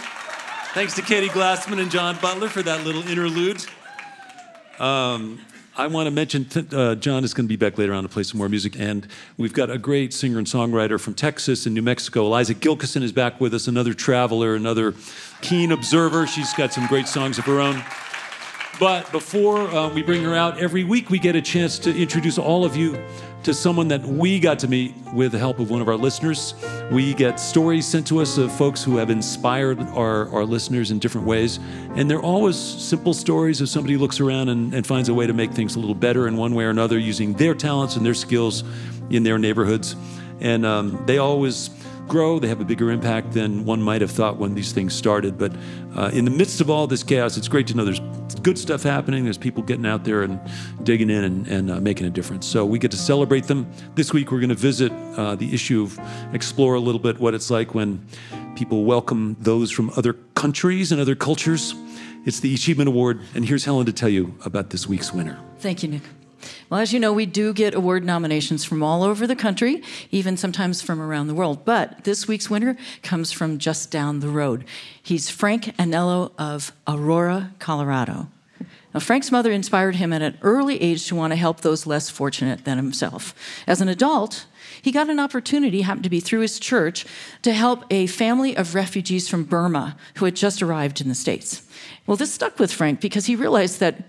Thanks 0.74 0.94
to 0.96 1.00
Katie 1.00 1.28
Glassman 1.28 1.80
and 1.80 1.90
John 1.90 2.18
Butler 2.20 2.50
for 2.50 2.60
that 2.60 2.84
little 2.84 3.00
interlude. 3.08 3.64
Um, 4.78 5.40
I 5.74 5.87
want 5.87 6.06
to 6.06 6.10
mention 6.10 6.46
uh, 6.70 6.96
John 6.96 7.24
is 7.24 7.32
going 7.32 7.46
to 7.46 7.48
be 7.48 7.56
back 7.56 7.78
later 7.78 7.94
on 7.94 8.02
to 8.02 8.10
play 8.10 8.24
some 8.24 8.37
more 8.37 8.50
music, 8.50 8.78
and 8.78 9.08
we've 9.38 9.54
got 9.54 9.70
a 9.70 9.78
great 9.78 10.12
singer 10.12 10.37
and 10.37 10.46
songwriter 10.46 11.00
from 11.00 11.14
Texas 11.14 11.64
and 11.64 11.74
New 11.74 11.80
Mexico. 11.80 12.26
Eliza 12.26 12.54
Gilkyson 12.54 13.02
is 13.02 13.10
back 13.10 13.40
with 13.40 13.54
us, 13.54 13.68
another 13.68 13.94
traveler, 13.94 14.54
another 14.54 14.92
keen 15.40 15.72
observer. 15.72 16.26
She's 16.26 16.52
got 16.52 16.74
some 16.74 16.87
great 16.88 17.08
songs 17.08 17.38
of 17.38 17.46
her 17.46 17.58
own. 17.58 17.82
But 18.78 19.10
before 19.12 19.60
uh, 19.60 19.88
we 19.88 20.02
bring 20.02 20.22
her 20.24 20.34
out, 20.34 20.58
every 20.58 20.84
week 20.84 21.08
we 21.08 21.18
get 21.18 21.37
a 21.37 21.42
chance 21.42 21.78
to 21.78 21.96
introduce 21.96 22.37
all 22.37 22.66
of 22.66 22.76
you 22.76 23.02
to 23.44 23.54
someone 23.54 23.88
that 23.88 24.02
we 24.02 24.40
got 24.40 24.59
to 24.59 24.68
meet 24.68 24.94
with 25.12 25.33
the 25.33 25.38
help 25.38 25.59
of 25.59 25.70
one 25.70 25.83
of 25.83 25.88
our 25.88 25.96
listeners. 25.96 26.54
We 26.90 27.12
get 27.14 27.38
stories 27.38 27.87
sent 27.87 28.07
to 28.07 28.20
us 28.20 28.38
of 28.38 28.50
folks 28.50 28.83
who 28.83 28.96
have 28.96 29.11
inspired 29.11 29.80
our, 29.90 30.28
our 30.30 30.44
listeners 30.44 30.90
in 30.90 30.98
different 30.98 31.26
ways. 31.26 31.59
And 31.94 32.11
they're 32.11 32.22
always 32.22 32.57
simple 32.57 33.12
stories 33.12 33.61
of 33.61 33.68
somebody 33.68 33.96
looks 33.96 34.18
around 34.18 34.48
and, 34.48 34.72
and 34.72 34.87
finds 34.87 35.09
a 35.09 35.14
way 35.14 35.26
to 35.26 35.35
make 35.35 35.52
things 35.52 35.76
a 35.76 35.78
little 35.78 35.94
better 35.94 36.26
in 36.26 36.37
one 36.37 36.54
way 36.54 36.64
or 36.64 36.70
another 36.70 36.98
using 36.98 37.35
their 37.35 37.54
talents 37.54 37.96
and 37.96 38.04
their 38.04 38.14
skills 38.14 38.64
in 39.11 39.22
their 39.22 39.38
neighborhoods. 39.38 39.94
And 40.40 40.64
um, 40.64 41.02
they 41.07 41.18
always 41.18 41.68
grow, 42.08 42.38
they 42.38 42.48
have 42.48 42.60
a 42.60 42.64
bigger 42.64 42.90
impact 42.90 43.32
than 43.32 43.64
one 43.64 43.82
might 43.82 44.00
have 44.00 44.10
thought 44.10 44.36
when 44.38 44.54
these 44.54 44.72
things 44.72 44.94
started. 44.94 45.38
But 45.38 45.52
uh, 45.96 46.10
in 46.12 46.24
the 46.24 46.30
midst 46.30 46.60
of 46.60 46.70
all 46.70 46.86
this 46.86 47.02
chaos, 47.02 47.36
it's 47.36 47.48
great 47.48 47.66
to 47.68 47.74
know 47.74 47.84
there's 47.84 48.00
good 48.42 48.58
stuff 48.58 48.82
happening. 48.82 49.24
There's 49.24 49.38
people 49.38 49.62
getting 49.62 49.86
out 49.86 50.04
there 50.04 50.22
and 50.22 50.40
digging 50.82 51.10
in 51.10 51.24
and, 51.24 51.46
and 51.48 51.70
uh, 51.70 51.80
making 51.80 52.06
a 52.06 52.10
difference. 52.10 52.46
So 52.46 52.64
we 52.64 52.78
get 52.78 52.90
to 52.90 52.96
celebrate 52.96 53.44
them. 53.44 53.70
This 53.94 54.12
week, 54.12 54.30
we're 54.30 54.40
going 54.40 54.48
to 54.50 54.54
visit 54.54 54.92
uh, 55.16 55.34
the 55.34 55.52
issue 55.54 55.82
of 55.82 55.98
explore 56.32 56.74
a 56.74 56.80
little 56.80 57.00
bit 57.00 57.18
what 57.18 57.34
it's 57.34 57.50
like 57.50 57.74
when 57.74 58.06
people 58.56 58.84
welcome 58.84 59.36
those 59.40 59.70
from 59.70 59.90
other 59.96 60.12
countries 60.34 60.92
and 60.92 61.00
other 61.00 61.14
cultures. 61.14 61.74
It's 62.24 62.40
the 62.40 62.54
Achievement 62.54 62.88
Award, 62.88 63.20
and 63.34 63.44
here's 63.44 63.64
Helen 63.64 63.86
to 63.86 63.92
tell 63.92 64.08
you 64.08 64.34
about 64.44 64.70
this 64.70 64.88
week's 64.88 65.12
winner. 65.12 65.38
Thank 65.58 65.82
you, 65.82 65.90
Nick. 65.90 66.02
Well, 66.70 66.80
as 66.80 66.92
you 66.92 67.00
know, 67.00 67.12
we 67.12 67.26
do 67.26 67.52
get 67.52 67.74
award 67.74 68.04
nominations 68.04 68.64
from 68.64 68.83
all 68.83 69.02
over 69.02 69.26
the 69.26 69.37
country, 69.37 69.83
even 70.11 70.37
sometimes 70.37 70.83
from 70.83 71.00
around 71.00 71.26
the 71.26 71.35
world. 71.35 71.64
But 71.64 72.04
this 72.04 72.26
week's 72.28 72.50
winner 72.50 72.76
comes 73.02 73.33
from 73.33 73.59
just 73.59 73.90
down 73.90 74.20
the 74.20 74.28
road. 74.28 74.64
He's 75.02 75.30
Frank 75.30 75.76
Anello 75.76 76.33
of 76.38 76.72
Aurora, 76.87 77.52
Colorado. 77.59 78.28
Now, 78.94 79.00
Frank's 79.00 79.33
mother 79.33 79.50
inspired 79.50 79.96
him 79.96 80.12
at 80.12 80.22
an 80.22 80.38
early 80.42 80.80
age 80.80 81.09
to 81.09 81.16
want 81.16 81.33
to 81.33 81.37
help 81.37 81.61
those 81.61 81.85
less 81.85 82.09
fortunate 82.09 82.64
than 82.64 82.76
himself. 82.76 83.35
As 83.66 83.80
an 83.80 83.88
adult, 83.88 84.46
he 84.80 84.92
got 84.92 85.11
an 85.11 85.18
opportunity, 85.18 85.80
happened 85.80 86.04
to 86.04 86.11
be 86.11 86.20
through 86.20 86.40
his 86.40 86.61
church, 86.61 87.04
to 87.42 87.52
help 87.52 87.85
a 87.90 88.07
family 88.07 88.57
of 88.57 88.76
refugees 88.76 89.28
from 89.28 89.42
Burma 89.42 89.96
who 90.16 90.26
had 90.26 90.37
just 90.37 90.62
arrived 90.62 91.00
in 91.00 91.09
the 91.09 91.14
States. 91.16 91.62
Well, 92.07 92.16
this 92.16 92.33
stuck 92.33 92.61
with 92.61 92.72
Frank 92.72 93.00
because 93.00 93.26
he 93.26 93.35
realized 93.35 93.80
that 93.80 94.04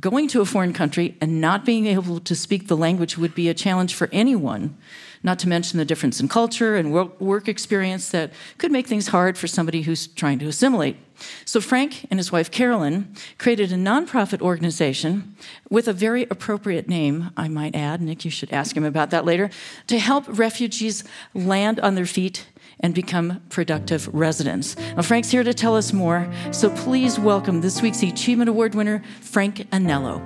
going 0.00 0.28
to 0.28 0.42
a 0.42 0.44
foreign 0.44 0.74
country 0.74 1.16
and 1.20 1.40
not 1.40 1.64
being 1.64 1.86
able 1.86 2.20
to 2.20 2.34
speak 2.34 2.68
the 2.68 2.76
language 2.76 3.16
would 3.16 3.34
be 3.34 3.48
a 3.48 3.54
challenge 3.54 3.94
for 3.94 4.08
anyone, 4.12 4.76
not 5.22 5.38
to 5.38 5.48
mention 5.48 5.78
the 5.78 5.84
difference 5.84 6.20
in 6.20 6.28
culture 6.28 6.76
and 6.76 6.92
work 6.92 7.48
experience 7.48 8.10
that 8.10 8.30
could 8.58 8.70
make 8.70 8.86
things 8.86 9.08
hard 9.08 9.38
for 9.38 9.46
somebody 9.46 9.82
who's 9.82 10.06
trying 10.06 10.38
to 10.38 10.46
assimilate. 10.46 10.96
So, 11.46 11.60
Frank 11.60 12.06
and 12.10 12.20
his 12.20 12.30
wife 12.30 12.50
Carolyn 12.50 13.14
created 13.38 13.72
a 13.72 13.76
nonprofit 13.76 14.40
organization 14.42 15.36
with 15.70 15.88
a 15.88 15.92
very 15.92 16.24
appropriate 16.24 16.86
name, 16.86 17.30
I 17.36 17.48
might 17.48 17.74
add. 17.74 18.02
Nick, 18.02 18.24
you 18.24 18.30
should 18.30 18.52
ask 18.52 18.76
him 18.76 18.84
about 18.84 19.10
that 19.10 19.24
later, 19.24 19.50
to 19.88 19.98
help 19.98 20.26
refugees 20.28 21.02
land 21.34 21.80
on 21.80 21.94
their 21.94 22.06
feet 22.06 22.46
and 22.80 22.94
become 22.94 23.40
productive 23.48 24.08
residents. 24.14 24.76
Now, 24.96 25.02
Frank's 25.02 25.30
here 25.30 25.42
to 25.42 25.54
tell 25.54 25.76
us 25.76 25.92
more, 25.92 26.30
so 26.52 26.70
please 26.70 27.18
welcome 27.18 27.60
this 27.60 27.82
week's 27.82 28.02
Achievement 28.02 28.48
Award 28.48 28.74
winner, 28.74 29.02
Frank 29.20 29.68
Anello. 29.70 30.22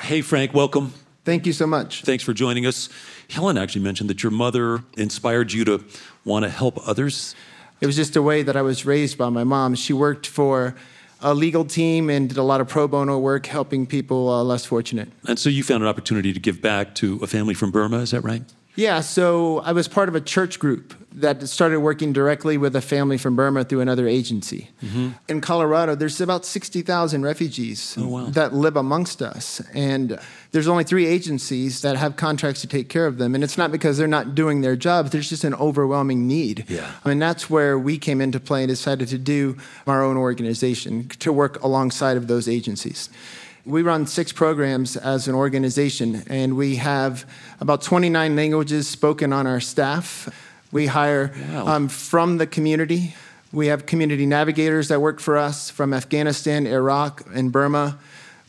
Hey, 0.00 0.20
Frank, 0.20 0.52
welcome. 0.52 0.92
Thank 1.24 1.46
you 1.46 1.52
so 1.52 1.66
much. 1.66 2.02
Thanks 2.02 2.24
for 2.24 2.32
joining 2.32 2.66
us. 2.66 2.88
Helen 3.30 3.56
actually 3.56 3.82
mentioned 3.82 4.10
that 4.10 4.22
your 4.22 4.32
mother 4.32 4.82
inspired 4.96 5.52
you 5.52 5.64
to 5.64 5.84
want 6.24 6.44
to 6.44 6.50
help 6.50 6.86
others. 6.86 7.34
It 7.80 7.86
was 7.86 7.96
just 7.96 8.16
a 8.16 8.22
way 8.22 8.42
that 8.42 8.56
I 8.56 8.62
was 8.62 8.84
raised 8.84 9.16
by 9.16 9.28
my 9.28 9.44
mom. 9.44 9.74
She 9.74 9.92
worked 9.92 10.26
for 10.26 10.74
a 11.22 11.34
legal 11.34 11.64
team 11.64 12.10
and 12.10 12.28
did 12.28 12.38
a 12.38 12.42
lot 12.42 12.60
of 12.60 12.68
pro 12.68 12.88
bono 12.88 13.18
work 13.18 13.46
helping 13.46 13.86
people 13.86 14.28
uh, 14.28 14.42
less 14.42 14.64
fortunate. 14.64 15.08
And 15.26 15.38
so 15.38 15.48
you 15.48 15.62
found 15.62 15.82
an 15.82 15.88
opportunity 15.88 16.32
to 16.32 16.40
give 16.40 16.60
back 16.60 16.94
to 16.96 17.18
a 17.22 17.26
family 17.26 17.54
from 17.54 17.70
Burma, 17.70 17.98
is 17.98 18.10
that 18.10 18.22
right? 18.22 18.42
Yeah, 18.74 19.00
so 19.00 19.60
I 19.60 19.72
was 19.72 19.86
part 19.86 20.08
of 20.08 20.14
a 20.14 20.20
church 20.20 20.58
group 20.58 20.94
that 21.14 21.46
started 21.48 21.80
working 21.80 22.12
directly 22.12 22.56
with 22.56 22.74
a 22.74 22.80
family 22.80 23.18
from 23.18 23.36
Burma 23.36 23.64
through 23.64 23.80
another 23.80 24.08
agency. 24.08 24.70
Mm-hmm. 24.82 25.10
In 25.28 25.40
Colorado, 25.42 25.94
there's 25.94 26.20
about 26.20 26.46
60,000 26.46 27.22
refugees 27.22 27.94
oh, 27.98 28.08
wow. 28.08 28.24
that 28.30 28.54
live 28.54 28.76
amongst 28.76 29.20
us. 29.20 29.60
And 29.74 30.18
there's 30.52 30.68
only 30.68 30.84
three 30.84 31.06
agencies 31.06 31.82
that 31.82 31.96
have 31.96 32.16
contracts 32.16 32.62
to 32.62 32.66
take 32.66 32.88
care 32.88 33.06
of 33.06 33.18
them. 33.18 33.34
And 33.34 33.44
it's 33.44 33.58
not 33.58 33.72
because 33.72 33.98
they're 33.98 34.08
not 34.08 34.34
doing 34.34 34.62
their 34.62 34.76
jobs, 34.76 35.10
there's 35.10 35.28
just 35.28 35.44
an 35.44 35.54
overwhelming 35.54 36.26
need. 36.26 36.64
Yeah. 36.68 36.90
I 37.04 37.08
mean, 37.10 37.18
that's 37.18 37.50
where 37.50 37.78
we 37.78 37.98
came 37.98 38.20
into 38.22 38.40
play 38.40 38.62
and 38.62 38.68
decided 38.68 39.08
to 39.08 39.18
do 39.18 39.58
our 39.86 40.02
own 40.02 40.16
organization 40.16 41.08
to 41.08 41.32
work 41.32 41.62
alongside 41.62 42.16
of 42.16 42.26
those 42.26 42.48
agencies. 42.48 43.10
We 43.64 43.82
run 43.82 44.08
six 44.08 44.32
programs 44.32 44.96
as 44.96 45.28
an 45.28 45.36
organization, 45.36 46.24
and 46.26 46.56
we 46.56 46.76
have 46.76 47.24
about 47.60 47.80
29 47.82 48.34
languages 48.34 48.88
spoken 48.88 49.32
on 49.32 49.46
our 49.46 49.60
staff. 49.60 50.28
We 50.72 50.86
hire 50.86 51.32
wow. 51.52 51.66
um, 51.68 51.88
from 51.88 52.38
the 52.38 52.46
community. 52.48 53.14
We 53.52 53.68
have 53.68 53.86
community 53.86 54.26
navigators 54.26 54.88
that 54.88 55.00
work 55.00 55.20
for 55.20 55.36
us 55.36 55.70
from 55.70 55.94
Afghanistan, 55.94 56.66
Iraq, 56.66 57.22
and 57.32 57.52
Burma. 57.52 58.00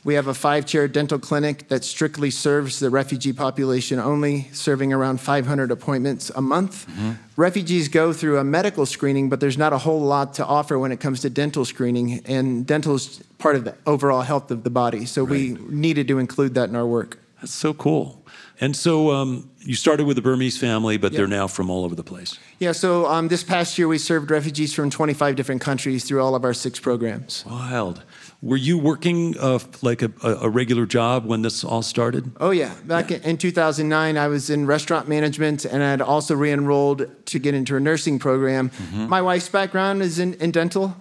We 0.06 0.16
have 0.16 0.28
a 0.28 0.34
five 0.34 0.66
chair 0.66 0.88
dental 0.89 1.18
clinic 1.18 1.70
that 1.70 1.86
strictly 1.86 2.30
serves 2.30 2.80
the 2.80 2.89
refugee 2.89 3.32
population 3.32 4.00
only, 4.00 4.50
serving 4.52 4.92
around 4.92 5.22
500 5.22 5.72
appointments 5.72 6.30
a 6.36 6.42
month. 6.42 6.88
Mm-hmm. 6.88 7.12
Refugees 7.38 7.88
go 7.88 8.12
through 8.12 8.38
a 8.38 8.44
medical 8.44 8.86
screening, 8.86 9.30
but 9.30 9.39
there's 9.39 9.58
not 9.58 9.72
a 9.72 9.78
whole 9.78 10.02
lot 10.02 10.34
to 10.36 10.46
offer 10.46 10.78
when 10.78 10.92
it 10.92 11.00
comes 11.00 11.22
to 11.22 11.30
dental 11.30 11.63
screening, 11.63 12.22
and 12.26 12.68
dental 12.68 12.96
is 12.96 13.24
part 13.38 13.56
of 13.56 13.63
the 13.63 13.76
overall 13.86 14.22
health 14.22 14.52
of 14.52 14.63
the 14.63 14.70
body. 14.70 15.06
So 15.06 15.24
we 15.24 15.58
needed 15.70 16.08
to 16.10 16.20
include 16.20 16.54
that 16.56 16.68
in 16.68 16.76
our 16.76 16.86
work. 16.86 17.20
That's 17.39 17.54
so 17.54 17.74
cool. 17.74 18.23
And 18.62 18.76
so 18.76 19.12
um, 19.12 19.50
you 19.60 19.76
started 19.76 20.06
with 20.06 20.16
the 20.16 20.22
Burmese 20.22 20.58
family, 20.58 20.98
but 20.98 21.12
they're 21.12 21.28
now 21.28 21.48
from 21.48 21.70
all 21.70 21.84
over 21.84 21.96
the 21.96 22.04
place. 22.04 22.38
Yeah, 22.60 22.72
so 22.72 23.08
um, 23.08 23.28
this 23.28 23.44
past 23.44 23.78
year 23.78 23.88
we 23.88 23.98
served 23.98 24.30
refugees 24.32 24.74
from 24.74 24.89
25 24.89 25.36
different 25.36 25.62
countries 25.62 26.06
through 26.06 26.22
all 26.22 26.36
of 26.36 26.46
our 26.46 26.54
six 26.54 26.80
programs. 26.80 27.44
Wild. 27.46 28.04
Were 28.42 28.58
you 28.58 28.78
working 28.78 29.38
uh, 29.39 29.60
like 29.82 30.02
a, 30.02 30.12
a 30.24 30.50
regular 30.50 30.86
job 30.86 31.26
when 31.26 31.42
this 31.42 31.63
all 31.63 31.82
started? 31.82 32.32
Oh, 32.39 32.52
yeah. 32.52 32.74
Back 32.86 33.12
in 33.12 33.22
in 33.24 33.38
2009, 33.38 34.18
I 34.18 34.28
was 34.28 34.50
in 34.50 34.66
restaurant 34.66 35.08
management 35.08 35.66
and 35.66 35.82
I'd 35.82 36.02
also 36.02 36.36
re 36.36 36.52
enrolled 36.52 37.08
to 37.28 37.39
get 37.39 37.56
into 37.56 37.76
a 37.76 37.80
nursing 37.80 38.20
program. 38.20 38.70
My 38.94 39.22
wife's 39.22 39.50
background 39.50 40.02
is 40.02 40.20
in, 40.20 40.34
in 40.36 40.52
dental. 40.52 40.96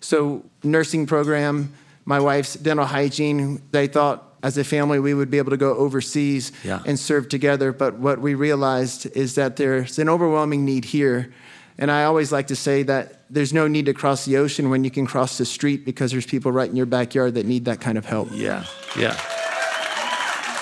So, 0.00 0.44
nursing 0.62 1.06
program, 1.06 1.72
my 2.04 2.20
wife's 2.20 2.54
dental 2.54 2.86
hygiene. 2.86 3.62
They 3.70 3.86
thought 3.86 4.27
as 4.42 4.56
a 4.58 4.64
family 4.64 4.98
we 5.00 5.14
would 5.14 5.30
be 5.30 5.38
able 5.38 5.50
to 5.50 5.56
go 5.56 5.74
overseas 5.76 6.52
Yeah. 6.64 6.80
and 6.86 6.98
serve 6.98 7.28
together. 7.28 7.72
But 7.72 7.94
what 7.98 8.20
we 8.20 8.34
realized 8.34 9.06
is 9.16 9.34
that 9.34 9.56
there's 9.56 9.98
an 9.98 10.08
overwhelming 10.08 10.64
need 10.64 10.84
here. 10.84 11.32
And 11.80 11.90
I 11.90 12.04
always 12.04 12.32
like 12.32 12.48
to 12.48 12.56
say 12.56 12.82
that 12.84 13.22
there's 13.30 13.52
no 13.52 13.68
need 13.68 13.86
to 13.86 13.94
cross 13.94 14.24
the 14.24 14.36
ocean 14.36 14.68
when 14.70 14.82
you 14.84 14.90
can 14.90 15.06
cross 15.06 15.38
the 15.38 15.44
street 15.44 15.84
because 15.84 16.10
there's 16.10 16.26
people 16.26 16.50
right 16.50 16.68
in 16.68 16.74
your 16.76 16.86
backyard 16.86 17.34
that 17.34 17.46
need 17.46 17.66
that 17.66 17.80
kind 17.80 17.96
of 17.98 18.04
help. 18.04 18.28
Yeah, 18.32 18.64
yeah. 18.96 19.16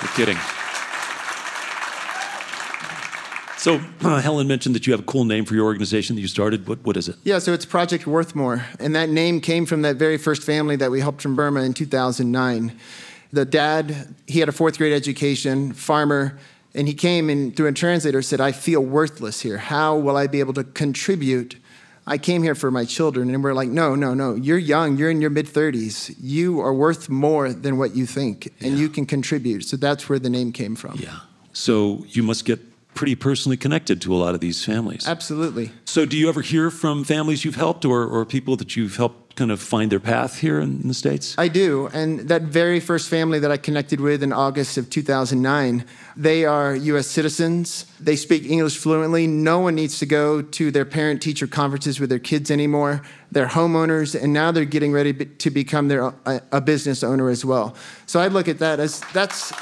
You're 0.02 0.12
kidding. 0.12 0.36
So 3.58 3.78
Helen 4.00 4.46
mentioned 4.46 4.74
that 4.74 4.86
you 4.86 4.92
have 4.92 5.00
a 5.00 5.04
cool 5.04 5.24
name 5.24 5.44
for 5.44 5.54
your 5.54 5.64
organization 5.64 6.14
that 6.16 6.22
you 6.22 6.28
started. 6.28 6.68
What, 6.68 6.84
what 6.84 6.96
is 6.96 7.08
it? 7.08 7.16
Yeah, 7.24 7.38
so 7.40 7.52
it's 7.52 7.64
Project 7.64 8.04
Worthmore. 8.04 8.62
And 8.78 8.94
that 8.94 9.08
name 9.08 9.40
came 9.40 9.66
from 9.66 9.82
that 9.82 9.96
very 9.96 10.18
first 10.18 10.42
family 10.44 10.76
that 10.76 10.90
we 10.90 11.00
helped 11.00 11.20
from 11.22 11.34
Burma 11.34 11.62
in 11.62 11.72
2009. 11.72 12.78
The 13.32 13.44
dad, 13.44 14.14
he 14.26 14.40
had 14.40 14.48
a 14.48 14.52
fourth 14.52 14.78
grade 14.78 14.92
education, 14.92 15.72
farmer, 15.72 16.38
and 16.74 16.86
he 16.86 16.94
came 16.94 17.30
and 17.30 17.56
through 17.56 17.66
a 17.66 17.72
translator 17.72 18.22
said, 18.22 18.40
I 18.40 18.52
feel 18.52 18.80
worthless 18.80 19.40
here. 19.40 19.58
How 19.58 19.96
will 19.96 20.16
I 20.16 20.26
be 20.26 20.40
able 20.40 20.54
to 20.54 20.64
contribute? 20.64 21.56
I 22.06 22.18
came 22.18 22.42
here 22.42 22.54
for 22.54 22.70
my 22.70 22.84
children. 22.84 23.34
And 23.34 23.42
we're 23.42 23.54
like, 23.54 23.68
no, 23.68 23.94
no, 23.94 24.14
no. 24.14 24.34
You're 24.34 24.58
young. 24.58 24.96
You're 24.96 25.10
in 25.10 25.20
your 25.20 25.30
mid 25.30 25.46
30s. 25.46 26.14
You 26.20 26.60
are 26.60 26.72
worth 26.72 27.08
more 27.08 27.52
than 27.52 27.78
what 27.78 27.96
you 27.96 28.06
think, 28.06 28.52
and 28.60 28.78
you 28.78 28.88
can 28.88 29.06
contribute. 29.06 29.64
So 29.64 29.76
that's 29.76 30.08
where 30.08 30.18
the 30.18 30.30
name 30.30 30.52
came 30.52 30.76
from. 30.76 30.98
Yeah. 30.98 31.20
So 31.52 32.04
you 32.08 32.22
must 32.22 32.44
get 32.44 32.60
pretty 32.94 33.14
personally 33.14 33.56
connected 33.56 34.00
to 34.02 34.14
a 34.14 34.16
lot 34.16 34.34
of 34.34 34.40
these 34.40 34.64
families. 34.64 35.06
Absolutely. 35.06 35.70
So 35.84 36.06
do 36.06 36.16
you 36.16 36.28
ever 36.28 36.42
hear 36.42 36.70
from 36.70 37.04
families 37.04 37.44
you've 37.44 37.56
helped 37.56 37.84
or, 37.84 38.06
or 38.06 38.24
people 38.24 38.56
that 38.56 38.76
you've 38.76 38.96
helped 38.96 39.25
kind 39.37 39.51
of 39.51 39.61
find 39.61 39.92
their 39.92 40.01
path 40.01 40.38
here 40.38 40.59
in, 40.59 40.88
the 40.88 40.94
States? 40.94 41.35
I 41.38 41.49
do. 41.49 41.88
And 41.92 42.20
that 42.20 42.42
very 42.42 42.81
first 42.81 43.09
family 43.09 43.38
that 43.38 43.51
I 43.51 43.59
connected 43.59 44.01
with 44.01 44.22
in 44.22 44.33
August 44.33 44.79
of 44.79 44.88
2009, 44.90 45.85
they 46.16 46.44
are 46.46 46.75
US 46.75 47.07
citizens. 47.07 47.87
They 48.01 48.16
speak 48.16 48.44
English 48.44 48.79
fluently. 48.79 49.27
No 49.27 49.61
one 49.61 49.75
needs 49.75 49.99
to 49.99 50.07
go 50.07 50.40
to 50.42 50.70
their 50.70 50.87
parent 50.87 51.20
teacher 51.22 51.46
conferences 51.46 52.01
with 52.01 52.09
their 52.09 52.18
kids 52.18 52.51
anymore. 52.51 53.03
They're 53.31 53.46
homeowners, 53.46 54.20
and 54.20 54.33
now 54.33 54.51
they're 54.53 54.64
getting 54.64 54.92
ready 54.92 55.12
to 55.12 55.51
become 55.51 55.88
their, 55.88 56.14
a, 56.25 56.40
a 56.53 56.61
business 56.61 57.05
owner 57.05 57.29
as 57.29 57.44
well. 57.44 57.77
So 58.07 58.20
I 58.20 58.29
look 58.29 58.49
at 58.49 58.59
that 58.59 58.81
as 58.81 59.01
that's. 59.12 59.53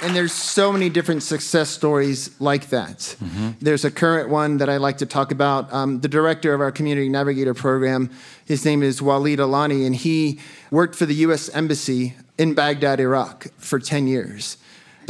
And 0.00 0.14
there's 0.14 0.32
so 0.32 0.70
many 0.72 0.88
different 0.88 1.24
success 1.24 1.68
stories 1.70 2.30
like 2.40 2.68
that. 2.68 3.16
There's 3.60 3.84
a 3.84 3.90
current 3.90 4.28
one 4.28 4.58
that 4.58 4.68
I 4.68 4.76
like 4.76 4.98
to 4.98 5.06
talk 5.06 5.32
about. 5.32 5.72
Um, 5.72 6.00
the 6.00 6.08
director 6.08 6.54
of 6.54 6.60
our 6.60 6.70
Community 6.70 7.08
Navigator 7.08 7.52
program, 7.52 8.10
his 8.44 8.64
name 8.64 8.82
is 8.84 9.02
Walid 9.02 9.40
Alani, 9.40 9.84
and 9.86 9.96
he 9.96 10.38
worked 10.70 10.94
for 10.94 11.04
the 11.04 11.14
U.S. 11.26 11.48
Embassy 11.48 12.14
in 12.38 12.54
Baghdad, 12.54 13.00
Iraq, 13.00 13.48
for 13.56 13.80
10 13.80 14.06
years. 14.06 14.56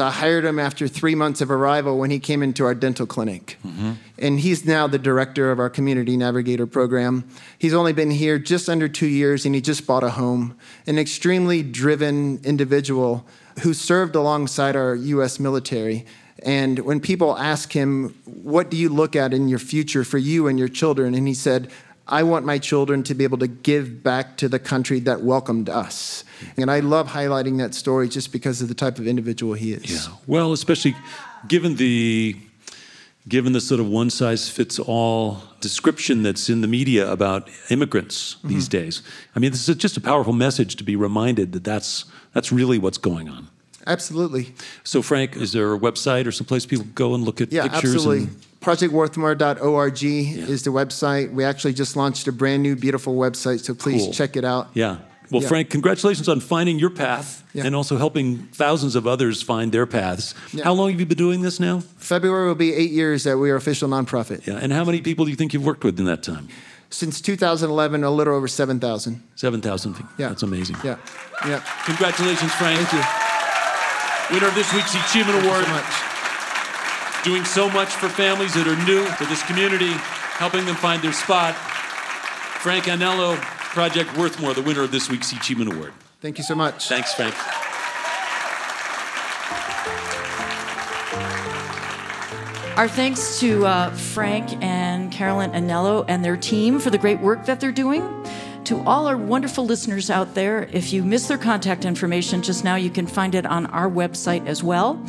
I 0.01 0.11
hired 0.11 0.45
him 0.45 0.61
after 0.61 0.87
three 0.87 1.17
months 1.17 1.41
of 1.41 1.51
arrival 1.51 1.99
when 1.99 2.11
he 2.11 2.21
came 2.21 2.43
into 2.43 2.65
our 2.65 2.75
dental 2.75 3.05
clinic. 3.05 3.59
And 4.17 4.39
he's 4.41 4.65
now 4.65 4.87
the 4.87 4.99
director 4.99 5.51
of 5.51 5.59
our 5.59 5.69
Community 5.69 6.17
Navigator 6.17 6.67
program. 6.69 7.25
He's 7.59 7.75
only 7.75 7.93
been 7.93 8.13
here 8.13 8.39
just 8.39 8.69
under 8.69 8.89
two 8.89 9.09
years 9.09 9.45
and 9.45 9.57
he 9.57 9.61
just 9.61 9.87
bought 9.89 10.05
a 10.05 10.11
home. 10.11 10.57
An 10.87 10.99
extremely 10.99 11.63
driven 11.65 12.41
individual 12.45 13.27
who 13.61 13.75
served 13.75 14.15
alongside 14.15 14.77
our 14.77 14.95
US 14.95 15.39
military. 15.39 16.07
And 16.43 16.81
when 16.81 17.01
people 17.01 17.37
ask 17.37 17.73
him, 17.73 18.15
What 18.25 18.71
do 18.71 18.77
you 18.77 18.89
look 18.89 19.17
at 19.17 19.35
in 19.35 19.49
your 19.49 19.59
future 19.59 20.05
for 20.05 20.19
you 20.19 20.47
and 20.47 20.59
your 20.59 20.69
children? 20.69 21.15
And 21.15 21.27
he 21.27 21.35
said, 21.35 21.71
I 22.07 22.23
want 22.23 22.47
my 22.47 22.59
children 22.59 23.03
to 23.05 23.15
be 23.15 23.25
able 23.25 23.39
to 23.39 23.47
give 23.47 24.03
back 24.03 24.39
to 24.39 24.49
the 24.49 24.59
country 24.59 24.99
that 25.01 25.21
welcomed 25.21 25.69
us. 25.69 26.25
And 26.57 26.71
I 26.71 26.81
love 26.81 27.09
highlighting 27.09 27.59
that 27.59 27.75
story 27.75 28.09
just 28.09 28.33
because 28.33 28.63
of 28.63 28.69
the 28.69 28.75
type 28.75 28.99
of 28.99 29.07
individual 29.07 29.53
he 29.53 29.75
is. 29.75 30.07
Yeah. 30.07 30.15
Well, 30.27 30.53
especially 30.55 30.97
given 31.47 31.77
the 31.77 32.35
given 33.29 33.53
the 33.53 33.61
sort 33.61 33.81
of 33.81 33.89
one 33.89 34.11
size 34.11 34.49
fits 34.49 34.79
all 34.79 35.43
description 35.61 36.23
that's 36.23 36.49
in 36.49 36.61
the 36.61 36.69
media 36.69 37.11
about 37.11 37.49
immigrants 37.71 38.37
mm-hmm. 38.37 38.49
these 38.49 38.69
days. 38.69 39.03
I 39.37 39.39
mean, 39.39 39.51
this 39.51 39.69
is 39.69 39.77
just 39.77 39.97
a 39.97 40.01
powerful 40.01 40.33
message 40.33 40.77
to 40.77 40.85
be 40.85 40.97
reminded 40.97 41.53
that 41.53 41.65
that's 41.65 42.05
that's 42.33 42.53
really 42.53 42.79
what's 42.79 42.99
going 42.99 43.29
on. 43.29 43.49
Absolutely. 43.87 44.55
So, 44.85 45.01
Frank, 45.01 45.37
is 45.37 45.53
there 45.53 45.73
a 45.73 45.79
website 45.79 46.27
or 46.27 46.33
someplace 46.33 46.67
people 46.67 46.87
go 46.95 47.15
and 47.15 47.25
look 47.25 47.41
at 47.41 47.49
pictures? 47.49 47.57
Yeah, 47.57 47.73
pictures? 47.73 47.95
absolutely. 47.95 48.25
And, 48.25 48.45
ProjectWorthmore.org 48.61 50.05
is 50.05 50.63
the 50.65 50.71
website. 50.71 51.33
We 51.33 51.45
actually 51.45 51.73
just 51.73 51.97
launched 51.97 52.27
a 52.27 52.33
brand 52.33 52.63
new, 52.63 52.77
beautiful 52.77 53.15
website, 53.15 53.65
so 53.65 53.73
please 53.73 54.03
Cool. 54.03 54.13
check 54.13 54.37
it 54.37 54.45
out. 54.45 54.69
yeah. 54.75 54.99
Well, 55.31 55.43
Yeah. 55.43 55.49
Frank, 55.49 55.71
congratulations 55.71 56.29
on 56.29 56.41
finding 56.41 56.79
your 56.79 56.91
path 56.91 57.43
Yeah. 57.53 57.65
and 57.67 57.75
also 57.77 57.97
helping 57.99 58.49
thousands 58.53 58.95
of 58.97 59.07
others 59.07 59.43
find 59.43 59.73
their 59.73 59.87
paths. 59.87 60.35
Yeah. 60.53 60.65
How 60.65 60.73
long 60.73 60.91
have 60.91 61.01
you 61.01 61.07
been 61.07 61.19
doing 61.19 61.43
this 61.43 61.61
now? 61.61 61.83
February 61.99 62.49
will 62.49 62.55
be 62.55 62.73
eight 62.75 62.91
years 62.91 63.25
that 63.25 63.37
we 63.39 63.51
are 63.51 63.57
official 63.57 63.89
nonprofit. 63.89 64.47
Yeah. 64.47 64.59
And 64.61 64.73
how 64.73 64.85
many 64.85 65.01
people 65.01 65.25
do 65.27 65.31
you 65.31 65.37
think 65.37 65.53
you've 65.53 65.65
worked 65.67 65.85
with 65.85 65.99
in 66.01 66.07
that 66.07 66.23
time? 66.23 66.49
Since 66.91 67.21
2011, 67.21 68.03
a 68.05 68.11
little 68.11 68.35
over 68.35 68.49
7,000. 68.49 69.23
7,000. 69.37 69.97
Yeah. 70.17 70.29
That's 70.29 70.43
amazing. 70.43 70.77
Yeah, 70.83 70.97
yeah. 71.47 71.61
Congratulations, 71.85 72.51
Frank. 72.55 72.81
Thank 72.81 72.93
you. 72.95 74.35
Winner 74.35 74.49
of 74.49 74.55
this 74.55 74.73
week's 74.73 74.95
Achievement 74.95 75.45
Award. 75.45 75.65
so 75.67 75.71
much. 75.71 77.25
Doing 77.25 77.45
so 77.45 77.69
much 77.71 77.89
for 77.91 78.09
families 78.09 78.55
that 78.55 78.67
are 78.67 78.77
new 78.87 79.05
to 79.19 79.27
this 79.27 79.43
community, 79.43 79.93
helping 80.41 80.65
them 80.65 80.77
find 80.77 81.03
their 81.03 81.13
spot. 81.13 81.55
Frank 82.63 82.85
Anello, 82.85 83.37
Project 83.69 84.11
Worthmore, 84.11 84.55
the 84.55 84.63
winner 84.63 84.83
of 84.83 84.91
this 84.91 85.09
week's 85.11 85.33
Achievement 85.33 85.73
Award. 85.73 85.93
Thank 86.21 86.39
you 86.39 86.45
so 86.45 86.55
much. 86.55 86.89
Thanks, 86.89 87.15
Frank. 87.15 87.35
Our 92.79 92.89
thanks 92.89 93.41
to 93.41 93.67
uh, 93.67 93.91
Frank 93.91 94.63
and 94.63 95.11
Carolyn 95.11 95.51
Anello 95.51 96.05
and 96.09 96.25
their 96.25 96.37
team 96.37 96.79
for 96.79 96.91
the 96.91 96.99
great 96.99 97.21
work 97.21 97.45
that 97.47 97.61
they're 97.61 97.73
doing. 97.73 98.03
To 98.65 98.81
all 98.87 99.07
our 99.07 99.17
wonderful 99.17 99.65
listeners 99.65 100.11
out 100.11 100.35
there, 100.35 100.69
if 100.73 100.93
you 100.93 101.03
missed 101.03 101.29
their 101.29 101.39
contact 101.39 101.85
information 101.85 102.43
just 102.43 102.65
now, 102.65 102.77
you 102.77 102.91
can 102.91 103.07
find 103.07 103.35
it 103.35 103.47
on 103.47 103.67
our 103.67 103.91
website 103.91 104.47
as 104.47 104.63
well. 104.63 105.05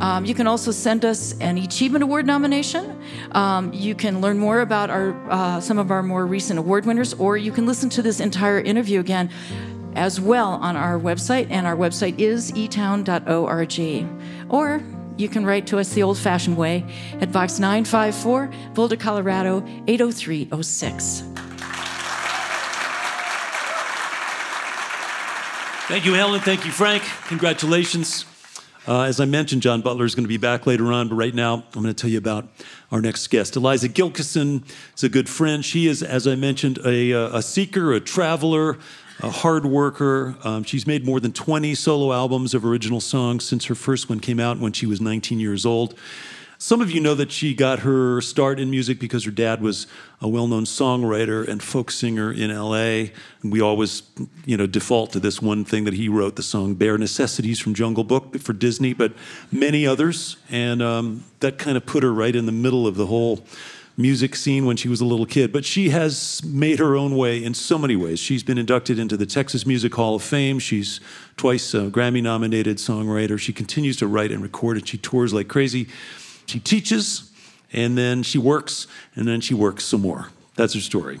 Um, 0.00 0.24
you 0.24 0.34
can 0.34 0.46
also 0.46 0.70
send 0.70 1.04
us 1.04 1.34
an 1.40 1.58
Achievement 1.58 2.02
Award 2.02 2.26
nomination. 2.26 3.00
Um, 3.32 3.72
you 3.72 3.94
can 3.94 4.20
learn 4.20 4.38
more 4.38 4.60
about 4.60 4.90
our 4.90 5.14
uh, 5.30 5.60
some 5.60 5.78
of 5.78 5.90
our 5.90 6.02
more 6.02 6.26
recent 6.26 6.58
award 6.58 6.86
winners, 6.86 7.14
or 7.14 7.36
you 7.36 7.52
can 7.52 7.66
listen 7.66 7.88
to 7.90 8.02
this 8.02 8.20
entire 8.20 8.60
interview 8.60 9.00
again 9.00 9.30
as 9.94 10.20
well 10.20 10.52
on 10.62 10.76
our 10.76 10.98
website, 10.98 11.48
and 11.50 11.66
our 11.66 11.76
website 11.76 12.18
is 12.18 12.52
etown.org. 12.52 14.06
Or 14.48 14.82
you 15.16 15.28
can 15.28 15.44
write 15.44 15.66
to 15.66 15.78
us 15.78 15.92
the 15.92 16.02
old 16.02 16.18
fashioned 16.18 16.56
way 16.56 16.84
at 17.20 17.32
Box 17.32 17.58
954, 17.58 18.50
Boulder, 18.74 18.96
Colorado 18.96 19.62
80306. 19.86 21.24
Thank 25.88 26.04
you, 26.04 26.14
Helen. 26.14 26.40
Thank 26.40 26.64
you, 26.64 26.70
Frank. 26.70 27.02
Congratulations. 27.26 28.29
Uh, 28.90 29.02
as 29.02 29.20
I 29.20 29.24
mentioned, 29.24 29.62
John 29.62 29.82
Butler 29.82 30.04
is 30.04 30.16
going 30.16 30.24
to 30.24 30.28
be 30.28 30.36
back 30.36 30.66
later 30.66 30.92
on, 30.92 31.06
but 31.06 31.14
right 31.14 31.32
now 31.32 31.54
I'm 31.54 31.82
going 31.82 31.86
to 31.86 31.94
tell 31.94 32.10
you 32.10 32.18
about 32.18 32.48
our 32.90 33.00
next 33.00 33.28
guest. 33.28 33.54
Eliza 33.54 33.88
Gilkyson 33.88 34.64
is 34.96 35.04
a 35.04 35.08
good 35.08 35.28
friend. 35.28 35.64
She 35.64 35.86
is, 35.86 36.02
as 36.02 36.26
I 36.26 36.34
mentioned, 36.34 36.80
a, 36.84 37.12
uh, 37.12 37.38
a 37.38 37.40
seeker, 37.40 37.92
a 37.92 38.00
traveler, 38.00 38.78
a 39.20 39.30
hard 39.30 39.64
worker. 39.64 40.34
Um, 40.42 40.64
she's 40.64 40.88
made 40.88 41.06
more 41.06 41.20
than 41.20 41.32
20 41.32 41.72
solo 41.76 42.12
albums 42.12 42.52
of 42.52 42.64
original 42.64 43.00
songs 43.00 43.44
since 43.44 43.66
her 43.66 43.76
first 43.76 44.08
one 44.08 44.18
came 44.18 44.40
out 44.40 44.58
when 44.58 44.72
she 44.72 44.86
was 44.86 45.00
19 45.00 45.38
years 45.38 45.64
old. 45.64 45.94
Some 46.62 46.82
of 46.82 46.90
you 46.90 47.00
know 47.00 47.14
that 47.14 47.32
she 47.32 47.54
got 47.54 47.78
her 47.78 48.20
start 48.20 48.60
in 48.60 48.70
music 48.70 49.00
because 49.00 49.24
her 49.24 49.30
dad 49.30 49.62
was 49.62 49.86
a 50.20 50.28
well-known 50.28 50.64
songwriter 50.66 51.48
and 51.48 51.62
folk 51.62 51.90
singer 51.90 52.30
in 52.30 52.54
LA. 52.54 53.08
And 53.40 53.50
we 53.50 53.62
always, 53.62 54.02
you 54.44 54.58
know, 54.58 54.66
default 54.66 55.10
to 55.12 55.20
this 55.20 55.40
one 55.40 55.64
thing 55.64 55.84
that 55.84 55.94
he 55.94 56.06
wrote, 56.10 56.36
the 56.36 56.42
song 56.42 56.74
"Bare 56.74 56.98
Necessities" 56.98 57.60
from 57.60 57.72
Jungle 57.72 58.04
Book 58.04 58.38
for 58.40 58.52
Disney, 58.52 58.92
but 58.92 59.14
many 59.50 59.86
others, 59.86 60.36
and 60.50 60.82
um, 60.82 61.24
that 61.40 61.56
kind 61.56 61.78
of 61.78 61.86
put 61.86 62.02
her 62.02 62.12
right 62.12 62.36
in 62.36 62.44
the 62.44 62.52
middle 62.52 62.86
of 62.86 62.94
the 62.94 63.06
whole 63.06 63.42
music 63.96 64.36
scene 64.36 64.66
when 64.66 64.76
she 64.76 64.88
was 64.88 65.00
a 65.00 65.06
little 65.06 65.26
kid, 65.26 65.54
but 65.54 65.64
she 65.64 65.88
has 65.88 66.44
made 66.44 66.78
her 66.78 66.94
own 66.94 67.16
way 67.16 67.42
in 67.42 67.54
so 67.54 67.78
many 67.78 67.96
ways. 67.96 68.18
She's 68.18 68.42
been 68.42 68.58
inducted 68.58 68.98
into 68.98 69.16
the 69.16 69.26
Texas 69.26 69.64
Music 69.64 69.94
Hall 69.94 70.14
of 70.14 70.22
Fame. 70.22 70.58
She's 70.58 71.00
twice 71.38 71.72
a 71.72 71.88
Grammy 71.88 72.22
nominated 72.22 72.76
songwriter. 72.76 73.38
She 73.38 73.54
continues 73.54 73.96
to 73.96 74.06
write 74.06 74.30
and 74.30 74.42
record, 74.42 74.76
and 74.76 74.86
she 74.86 74.98
tours 74.98 75.32
like 75.32 75.48
crazy. 75.48 75.88
She 76.50 76.58
teaches, 76.58 77.30
and 77.72 77.96
then 77.96 78.24
she 78.24 78.36
works, 78.36 78.88
and 79.14 79.28
then 79.28 79.40
she 79.40 79.54
works 79.54 79.84
some 79.84 80.00
more. 80.00 80.30
That's 80.56 80.74
her 80.74 80.80
story. 80.80 81.20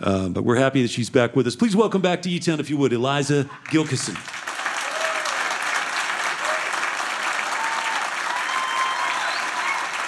Uh, 0.00 0.30
but 0.30 0.44
we're 0.44 0.56
happy 0.56 0.80
that 0.80 0.88
she's 0.88 1.10
back 1.10 1.36
with 1.36 1.46
us. 1.46 1.54
Please 1.54 1.76
welcome 1.76 2.00
back 2.00 2.22
to 2.22 2.30
E 2.30 2.38
Town, 2.38 2.58
if 2.58 2.70
you 2.70 2.78
would, 2.78 2.90
Eliza 2.90 3.50
Gilkyson. 3.66 4.16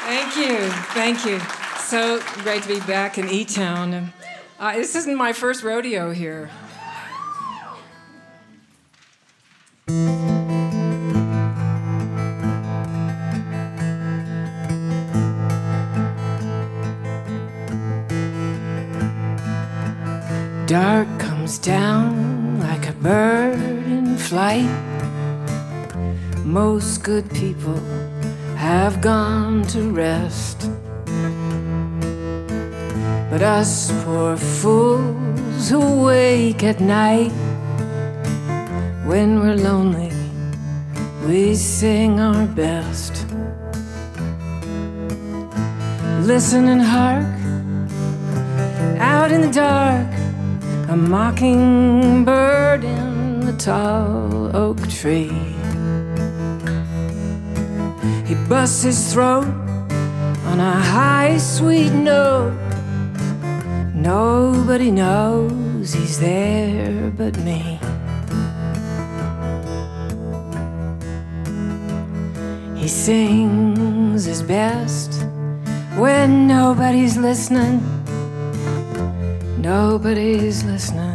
Thank 0.06 0.36
you. 0.36 0.70
Thank 0.94 1.26
you. 1.26 1.40
So 1.80 2.20
great 2.42 2.62
to 2.62 2.68
be 2.68 2.80
back 2.86 3.18
in 3.18 3.28
E 3.28 3.44
Town. 3.44 4.14
Uh, 4.58 4.72
this 4.72 4.96
isn't 4.96 5.14
my 5.14 5.34
first 5.34 5.62
rodeo 5.62 6.10
here. 6.10 6.48
Dark 20.74 21.20
comes 21.20 21.56
down 21.58 22.58
like 22.58 22.88
a 22.88 22.92
bird 22.94 23.60
in 23.86 24.16
flight. 24.16 24.68
Most 26.44 27.04
good 27.04 27.30
people 27.30 27.78
have 28.56 29.00
gone 29.00 29.62
to 29.68 29.88
rest. 29.92 30.68
But 33.30 33.40
us 33.40 33.92
poor 34.02 34.36
fools 34.36 35.70
who 35.70 36.06
wake 36.06 36.64
at 36.64 36.80
night, 36.80 37.30
when 39.06 39.38
we're 39.38 39.54
lonely, 39.54 40.10
we 41.24 41.54
sing 41.54 42.18
our 42.18 42.46
best. 42.46 43.24
Listen 46.26 46.66
and 46.66 46.82
hark, 46.82 47.32
out 48.98 49.30
in 49.30 49.40
the 49.40 49.52
dark, 49.52 50.13
a 50.88 50.96
mockingbird 50.96 52.84
in 52.84 53.40
the 53.40 53.52
tall 53.54 54.54
oak 54.54 54.78
tree. 54.88 55.32
He 58.26 58.34
busts 58.48 58.82
his 58.82 59.12
throat 59.12 59.46
on 60.46 60.60
a 60.60 60.72
high, 60.72 61.38
sweet 61.38 61.92
note. 61.92 62.58
Nobody 63.94 64.90
knows 64.90 65.94
he's 65.94 66.20
there 66.20 67.10
but 67.16 67.38
me. 67.38 67.78
He 72.76 72.88
sings 72.88 74.24
his 74.24 74.42
best 74.42 75.24
when 75.96 76.46
nobody's 76.46 77.16
listening. 77.16 77.93
Nobody's 79.64 80.62
listening. 80.62 81.13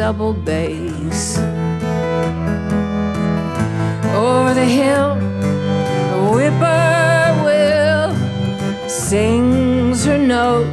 Double 0.00 0.32
bass. 0.32 1.36
Over 4.16 4.54
the 4.54 4.64
hill, 4.64 5.10
a 6.16 6.18
whippoorwill 6.32 8.08
sings 8.88 10.06
her 10.06 10.16
note 10.16 10.72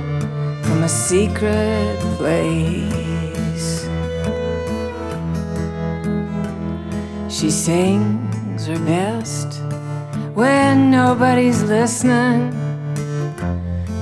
from 0.63 0.83
a 0.83 0.87
secret 0.87 1.97
place. 2.15 3.85
She 7.27 7.51
sings 7.51 8.65
her 8.67 8.79
best 8.85 9.61
when 10.35 10.89
nobody's 10.89 11.61
listening. 11.63 12.53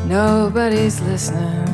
Nobody's 0.07 1.01
listening. 1.01 1.64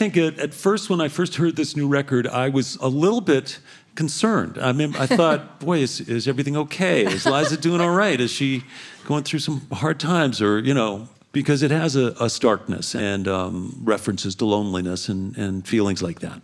Think 0.00 0.16
at, 0.16 0.38
at 0.38 0.54
first, 0.54 0.88
when 0.88 0.98
I 0.98 1.08
first 1.08 1.36
heard 1.36 1.56
this 1.56 1.76
new 1.76 1.86
record, 1.86 2.26
I 2.26 2.48
was 2.48 2.76
a 2.76 2.88
little 2.88 3.20
bit 3.20 3.58
concerned. 3.94 4.56
I 4.58 4.72
mean, 4.72 4.96
I 4.96 5.06
thought, 5.06 5.60
boy, 5.66 5.80
is, 5.80 6.00
is 6.00 6.26
everything 6.26 6.56
okay? 6.56 7.04
Is 7.04 7.26
Liza 7.26 7.58
doing 7.58 7.82
all 7.82 7.94
right? 7.94 8.18
Is 8.18 8.30
she 8.30 8.64
going 9.04 9.24
through 9.24 9.40
some 9.40 9.60
hard 9.70 10.00
times? 10.00 10.40
Or, 10.40 10.58
you 10.58 10.72
know, 10.72 11.06
because 11.32 11.62
it 11.62 11.70
has 11.70 11.96
a, 11.96 12.14
a 12.18 12.30
starkness 12.30 12.94
and 12.94 13.28
um, 13.28 13.78
references 13.84 14.34
to 14.36 14.46
loneliness 14.46 15.10
and, 15.10 15.36
and 15.36 15.68
feelings 15.68 16.02
like 16.02 16.20
that. 16.20 16.40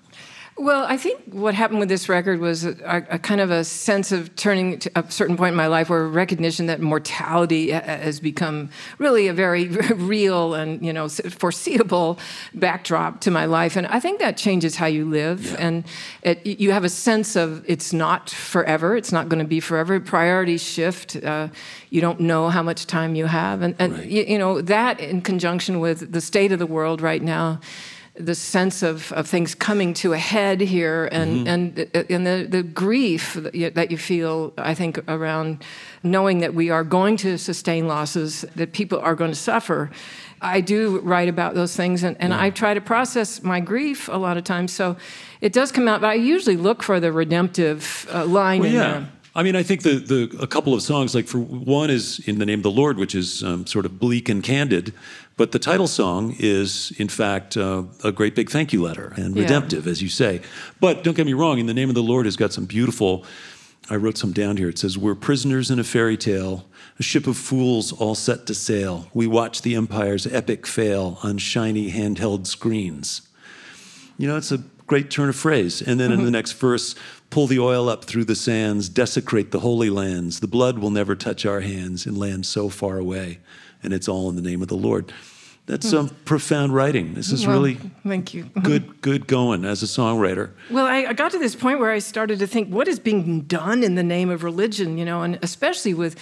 Well, 0.59 0.86
I 0.86 0.96
think 0.96 1.20
what 1.32 1.54
happened 1.54 1.80
with 1.80 1.90
this 1.90 2.09
record 2.09 2.40
was 2.40 2.64
a, 2.64 3.07
a, 3.11 3.18
kind 3.18 3.42
of 3.42 3.50
a 3.50 3.62
sense 3.62 4.11
of 4.11 4.34
turning 4.36 4.78
to 4.78 4.90
a 4.94 5.11
certain 5.11 5.36
point 5.36 5.50
in 5.50 5.57
my 5.57 5.66
life 5.66 5.90
where 5.90 6.09
recognition 6.09 6.64
that 6.66 6.80
mortality 6.80 7.72
has 7.72 8.20
become 8.20 8.70
really 8.96 9.28
a 9.28 9.34
very 9.34 9.68
real 9.94 10.54
and 10.54 10.84
you 10.84 10.94
know 10.94 11.11
foreseeable 11.11 12.18
backdrop 12.54 13.20
to 13.20 13.30
my 13.30 13.44
life, 13.44 13.76
and 13.76 13.86
I 13.88 14.00
think 14.00 14.18
that 14.20 14.38
changes 14.38 14.76
how 14.76 14.86
you 14.86 15.04
live, 15.04 15.44
yeah. 15.44 15.57
and 15.59 15.84
it, 16.22 16.46
you 16.46 16.72
have 16.72 16.84
a 16.84 16.88
sense 16.88 17.36
of 17.36 17.62
it's 17.68 17.92
not 17.92 18.30
forever, 18.30 18.96
it's 18.96 19.12
not 19.12 19.28
going 19.28 19.40
to 19.40 19.48
be 19.48 19.61
forever. 19.61 20.00
Priorities 20.00 20.62
shift. 20.62 21.16
Uh, 21.16 21.48
you 21.90 22.00
don't 22.00 22.20
know 22.20 22.48
how 22.48 22.62
much 22.62 22.86
time 22.86 23.14
you 23.14 23.26
have, 23.26 23.61
and, 23.61 23.74
and 23.78 23.92
right. 23.92 24.07
you, 24.07 24.22
you 24.22 24.38
know 24.38 24.62
that 24.62 25.00
in 25.00 25.20
conjunction 25.20 25.80
with 25.80 26.12
the 26.12 26.20
state 26.22 26.50
of 26.50 26.59
the 26.59 26.66
world 26.66 27.02
right 27.02 27.22
now 27.22 27.61
the 28.18 28.34
sense 28.34 28.82
of, 28.82 29.12
of 29.12 29.28
things 29.28 29.54
coming 29.54 29.94
to 29.94 30.12
a 30.12 30.18
head 30.18 30.60
here 30.60 31.08
and, 31.12 31.46
mm-hmm. 31.46 31.48
and, 31.48 32.10
and 32.10 32.26
the, 32.26 32.46
the 32.48 32.62
grief 32.62 33.34
that 33.34 33.54
you, 33.54 33.70
that 33.70 33.90
you 33.90 33.98
feel, 33.98 34.52
I 34.58 34.74
think, 34.74 34.98
around 35.08 35.64
knowing 36.02 36.38
that 36.38 36.54
we 36.54 36.70
are 36.70 36.84
going 36.84 37.16
to 37.18 37.36
sustain 37.38 37.86
losses, 37.86 38.44
that 38.54 38.72
people 38.72 38.98
are 39.00 39.14
going 39.14 39.30
to 39.30 39.36
suffer. 39.36 39.90
I 40.40 40.60
do 40.60 41.00
write 41.00 41.28
about 41.28 41.54
those 41.54 41.76
things 41.76 42.02
and, 42.02 42.16
and 42.20 42.32
yeah. 42.32 42.42
I 42.42 42.50
try 42.50 42.74
to 42.74 42.80
process 42.80 43.42
my 43.42 43.60
grief 43.60 44.08
a 44.08 44.16
lot 44.16 44.36
of 44.36 44.44
times. 44.44 44.72
So 44.72 44.96
it 45.40 45.52
does 45.52 45.72
come 45.72 45.88
out, 45.88 46.00
but 46.00 46.08
I 46.08 46.14
usually 46.14 46.56
look 46.56 46.82
for 46.82 47.00
the 47.00 47.12
redemptive 47.12 48.08
uh, 48.12 48.26
line 48.26 48.60
well, 48.60 48.68
in 48.68 48.74
yeah. 48.74 48.92
there. 48.92 49.08
I 49.34 49.42
mean, 49.42 49.54
I 49.54 49.62
think 49.62 49.82
the, 49.82 49.98
the 49.98 50.38
a 50.40 50.46
couple 50.46 50.72
of 50.72 50.80
songs, 50.80 51.14
like 51.14 51.26
for 51.26 51.38
one 51.38 51.90
is 51.90 52.20
in 52.26 52.38
the 52.38 52.46
name 52.46 52.60
of 52.60 52.62
the 52.62 52.70
Lord, 52.70 52.96
which 52.96 53.14
is 53.14 53.42
um, 53.42 53.66
sort 53.66 53.84
of 53.84 53.98
bleak 53.98 54.30
and 54.30 54.42
candid, 54.42 54.94
but 55.37 55.53
the 55.53 55.59
title 55.59 55.87
song 55.87 56.34
is, 56.39 56.93
in 56.99 57.09
fact, 57.09 57.59
uh, 57.59 57.82
a 58.03 58.11
great 58.11 58.34
big 58.34 58.49
thank 58.49 58.72
you 58.72 58.82
letter 58.82 59.12
and 59.16 59.37
redemptive, 59.37 59.84
yeah. 59.84 59.93
as 59.93 60.01
you 60.01 60.09
say. 60.09 60.41
But 60.80 61.05
don't 61.05 61.14
get 61.14 61.26
me 61.26 61.34
wrong, 61.34 61.59
in 61.59 61.66
the 61.66 61.74
name 61.74 61.91
of 61.91 61.95
the 61.95 62.03
Lord 62.03 62.24
has 62.24 62.37
got 62.37 62.53
some 62.55 62.64
beautiful. 62.64 63.24
I 63.91 63.97
wrote 63.97 64.16
some 64.16 64.32
down 64.32 64.57
here. 64.57 64.70
It 64.70 64.78
says, 64.78 64.97
We're 64.97 65.14
prisoners 65.14 65.70
in 65.70 65.78
a 65.78 65.84
fairy 65.84 66.16
tale, 66.16 66.64
a 66.99 67.03
ship 67.03 67.26
of 67.26 67.37
fools 67.37 67.93
all 67.93 68.14
set 68.14 68.47
to 68.47 68.55
sail. 68.55 69.09
We 69.12 69.26
watch 69.26 69.61
the 69.61 69.74
empire's 69.74 70.26
epic 70.26 70.66
fail 70.66 71.18
on 71.22 71.37
shiny 71.37 71.93
handheld 71.93 72.47
screens. 72.47 73.28
You 74.16 74.28
know, 74.28 74.39
it's 74.39 74.53
a 74.53 74.64
great 74.87 75.11
turn 75.11 75.28
of 75.28 75.37
phrase. 75.37 75.82
And 75.82 76.01
then 76.01 76.11
mm-hmm. 76.11 76.20
in 76.20 76.24
the 76.24 76.30
next 76.30 76.53
verse, 76.53 76.95
pull 77.28 77.47
the 77.47 77.59
oil 77.59 77.91
up 77.91 78.07
through 78.07 78.24
the 78.24 78.34
sands, 78.34 78.89
desecrate 78.89 79.51
the 79.51 79.61
holy 79.61 79.91
lands. 79.91 80.41
The 80.41 80.49
blood 80.49 80.78
will 80.78 80.91
never 80.91 81.14
touch 81.14 81.45
our 81.45 81.61
hands 81.61 82.07
in 82.07 82.16
lands 82.16 82.49
so 82.49 82.70
far 82.70 82.97
away 82.97 83.41
and 83.87 83.95
it's 83.95 84.09
all 84.09 84.28
in 84.28 84.34
the 84.37 84.43
name 84.43 84.61
of 84.61 84.68
the 84.68 84.76
Lord. 84.76 85.12
That's 85.66 85.87
hmm. 85.87 85.97
some 85.97 86.09
profound 86.24 86.74
writing. 86.74 87.14
This 87.14 87.32
is 87.32 87.47
well, 87.47 87.57
really 87.57 87.74
thank 88.07 88.34
you. 88.34 88.45
good, 88.62 89.01
good 89.01 89.26
going 89.26 89.64
as 89.64 89.82
a 89.82 89.87
songwriter. 89.87 90.51
Well, 90.70 90.87
I, 90.87 91.07
I, 91.07 91.12
got 91.12 91.30
to 91.32 91.39
this 91.39 91.55
point 91.55 91.78
where 91.78 91.93
I 91.93 92.01
started 92.01 92.41
to 92.41 92.47
think, 92.47 92.68
what 92.68 92.89
is 92.89 92.99
being 92.99 93.43
done 93.43 93.82
in 93.82 93.95
the 93.95 94.03
name 94.03 94.28
of 94.28 94.43
religion? 94.43 94.99
You 94.99 95.05
know, 95.05 95.22
and 95.22 95.39
especially 95.43 95.95
with 95.95 96.16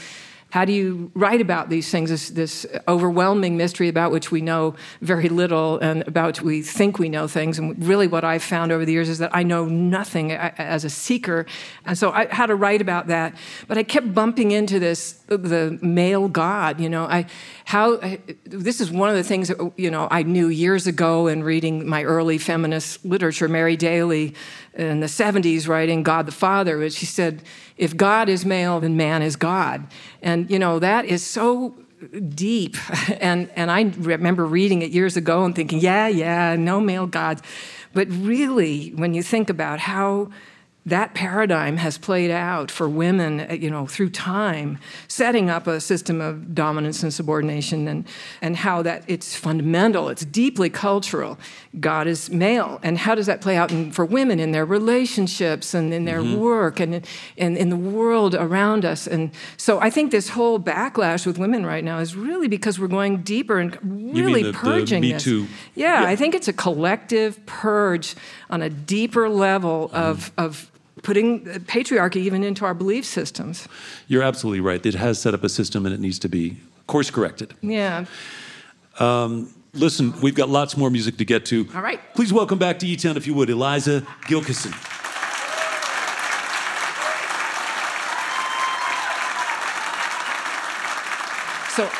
how 0.55 0.65
do 0.65 0.73
you 0.73 1.11
write 1.15 1.41
about 1.41 1.69
these 1.69 1.91
things, 1.91 2.11
this, 2.11 2.31
this, 2.31 2.65
overwhelming 2.87 3.57
mystery 3.57 3.89
about 3.89 4.13
which 4.13 4.31
we 4.31 4.41
know 4.41 4.77
very 5.01 5.29
little 5.29 5.81
and 5.81 6.07
about 6.07 6.29
which 6.29 6.43
we 6.43 6.63
think 6.63 6.97
we 6.97 7.09
know 7.09 7.27
things? 7.27 7.59
And 7.59 7.85
really, 7.85 8.07
what 8.07 8.23
I've 8.23 8.45
found 8.45 8.71
over 8.71 8.85
the 8.85 8.93
years 8.93 9.09
is 9.09 9.19
that 9.19 9.35
I 9.35 9.43
know 9.43 9.65
nothing 9.65 10.31
as 10.31 10.85
a 10.85 10.91
seeker. 10.91 11.45
And 11.85 11.99
so 11.99 12.13
I 12.13 12.33
had 12.33 12.47
to 12.47 12.55
write 12.55 12.81
about 12.81 13.09
that. 13.09 13.35
But 13.67 13.79
I 13.79 13.83
kept 13.83 14.15
bumping 14.15 14.53
into 14.53 14.79
this, 14.79 15.24
the 15.27 15.79
male 15.81 16.29
God, 16.29 16.81
you 16.81 16.89
know. 16.89 17.05
I, 17.05 17.27
how, 17.65 17.97
this 18.45 18.81
is 18.81 18.91
one 18.91 19.09
of 19.09 19.17
the 19.17 19.25
things 19.25 19.49
that, 19.49 19.73
you 19.77 19.91
know, 19.91 20.09
I 20.11 20.23
knew 20.23 20.49
years 20.49 20.87
ago 20.87 21.27
in 21.27 21.43
reading 21.43 21.89
my 21.89 22.05
early 22.05 22.39
feminist 22.39 23.05
literature, 23.05 23.49
Mary 23.49 23.77
Daly 23.77 24.35
in 24.75 25.01
the 25.01 25.07
70s 25.07 25.69
writing 25.69 26.03
God 26.03 26.27
the 26.27 26.33
Father, 26.33 26.89
she 26.91 27.07
said, 27.07 27.43
if 27.77 27.97
God 27.97 28.29
is 28.29 28.45
male, 28.45 28.81
then 28.81 28.97
man 28.97 29.23
is 29.23 29.37
God. 29.37 29.87
And, 30.23 30.51
you 30.51 30.59
know, 30.59 30.79
that 30.79 31.05
is 31.05 31.25
so 31.25 31.75
deep. 32.35 32.77
And, 33.21 33.51
and 33.57 33.71
I 33.71 33.83
remember 33.99 34.45
reading 34.45 34.83
it 34.83 34.91
years 34.91 35.17
ago 35.17 35.45
and 35.45 35.55
thinking, 35.55 35.81
yeah, 35.81 36.09
yeah, 36.09 36.57
no 36.57 36.81
male 36.81 37.07
gods. 37.07 37.43
But 37.93 38.09
really, 38.11 38.91
when 38.91 39.15
you 39.15 39.23
think 39.23 39.49
about 39.49 39.79
how 39.79 40.31
that 40.87 41.15
paradigm 41.15 41.79
has 41.79 41.97
played 41.97 42.31
out 42.31 42.71
for 42.71 42.87
women, 42.89 43.41
uh, 43.41 43.55
you 43.55 43.71
know, 43.71 43.87
through 43.87 44.11
time, 44.11 44.79
setting 45.09 45.49
up 45.49 45.67
a 45.67 45.81
system 45.81 46.21
of 46.21 46.55
dominance 46.55 47.03
and 47.03 47.13
subordination, 47.13 47.89
and 47.89 48.07
and 48.43 48.57
how 48.57 48.83
that 48.83 49.03
it's 49.07 49.35
fundamental, 49.35 50.11
it's 50.11 50.25
deeply 50.27 50.69
cultural. 50.69 51.39
God 51.81 52.07
is 52.07 52.31
male, 52.31 52.81
and 52.83 52.99
how 52.99 53.15
does 53.15 53.27
that 53.27 53.41
play 53.41 53.57
out 53.57 53.73
in, 53.73 53.93
for 53.93 54.05
women 54.05 54.39
in 54.39 54.53
their 54.53 54.67
relationships 54.67 55.73
and 55.73 55.95
in 55.95 56.05
their 56.05 56.21
mm-hmm. 56.21 56.39
work 56.39 56.81
and 56.81 57.07
in, 57.37 57.57
in 57.57 57.71
the 57.71 57.77
world 57.77 58.35
around 58.35 58.85
us? 58.85 59.07
And 59.07 59.31
so 59.57 59.81
I 59.81 59.89
think 59.89 60.11
this 60.11 60.29
whole 60.29 60.61
backlash 60.61 61.25
with 61.25 61.39
women 61.39 61.65
right 61.65 61.83
now 61.83 61.99
is 61.99 62.15
really 62.15 62.47
because 62.47 62.79
we're 62.79 62.89
going 62.89 63.23
deeper 63.23 63.59
and 63.59 63.79
really 63.83 64.43
the, 64.43 64.53
purging 64.53 65.01
the 65.01 65.13
this. 65.13 65.25
Too. 65.25 65.47
Yeah, 65.75 66.03
yeah, 66.03 66.09
I 66.09 66.15
think 66.15 66.35
it's 66.35 66.49
a 66.49 66.53
collective 66.53 67.45
purge 67.47 68.15
on 68.51 68.61
a 68.61 68.69
deeper 68.69 69.31
level 69.31 69.91
of 69.95 70.31
mm. 70.37 70.45
of 70.45 70.71
putting 71.05 71.45
patriarchy 71.45 72.17
even 72.17 72.43
into 72.43 72.65
our 72.65 72.75
belief 72.75 73.05
systems. 73.05 73.69
You're 74.09 74.23
absolutely 74.23 74.61
right. 74.61 74.85
It 74.85 74.95
has 74.95 75.21
set 75.21 75.35
up 75.35 75.45
a 75.45 75.49
system 75.49 75.87
and 75.87 75.95
it 75.95 76.01
needs 76.01 76.19
to 76.21 76.29
be 76.29 76.57
course 76.89 77.11
corrected. 77.11 77.55
Yeah. 77.63 78.07
Um, 78.99 79.55
listen, 79.73 80.19
we've 80.21 80.35
got 80.35 80.49
lots 80.49 80.77
more 80.77 80.91
music 80.91 81.19
to 81.19 81.25
get 81.25 81.47
to. 81.47 81.69
All 81.75 81.83
right. 81.83 82.01
Please 82.15 82.33
welcome 82.33 82.59
back 82.59 82.79
to 82.81 82.87
E 82.87 82.97
Town, 82.97 83.17
if 83.17 83.27
you 83.27 83.35
would, 83.35 83.51
Eliza 83.51 84.01
Gilkyson. 84.23 84.73
So 91.71 91.91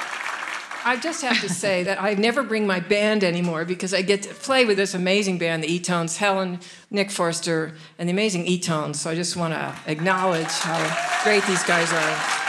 I 0.87 0.97
just 0.97 1.23
have 1.23 1.41
to 1.41 1.49
say 1.49 1.83
that 1.85 2.03
I 2.03 2.13
never 2.13 2.43
bring 2.43 2.67
my 2.67 2.79
band 2.79 3.25
anymore 3.25 3.65
because 3.65 3.95
I 3.95 4.03
get 4.03 4.23
to 4.25 4.35
play 4.35 4.67
with 4.67 4.77
this 4.77 4.93
amazing 4.93 5.39
band, 5.39 5.65
the 5.65 5.73
E-Tones, 5.73 6.19
Helen, 6.19 6.61
Nick 6.91 7.11
Forster, 7.11 7.73
and 7.99 8.07
the 8.07 8.13
amazing 8.13 8.47
E-Tones. 8.47 9.01
So 9.01 9.11
I 9.11 9.15
just 9.15 9.35
want 9.35 9.55
to 9.55 9.75
acknowledge 9.87 10.51
how 10.51 11.23
great 11.25 11.43
these 11.45 11.63
guys 11.65 11.91
are. 11.91 12.45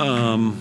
Um, 0.00 0.58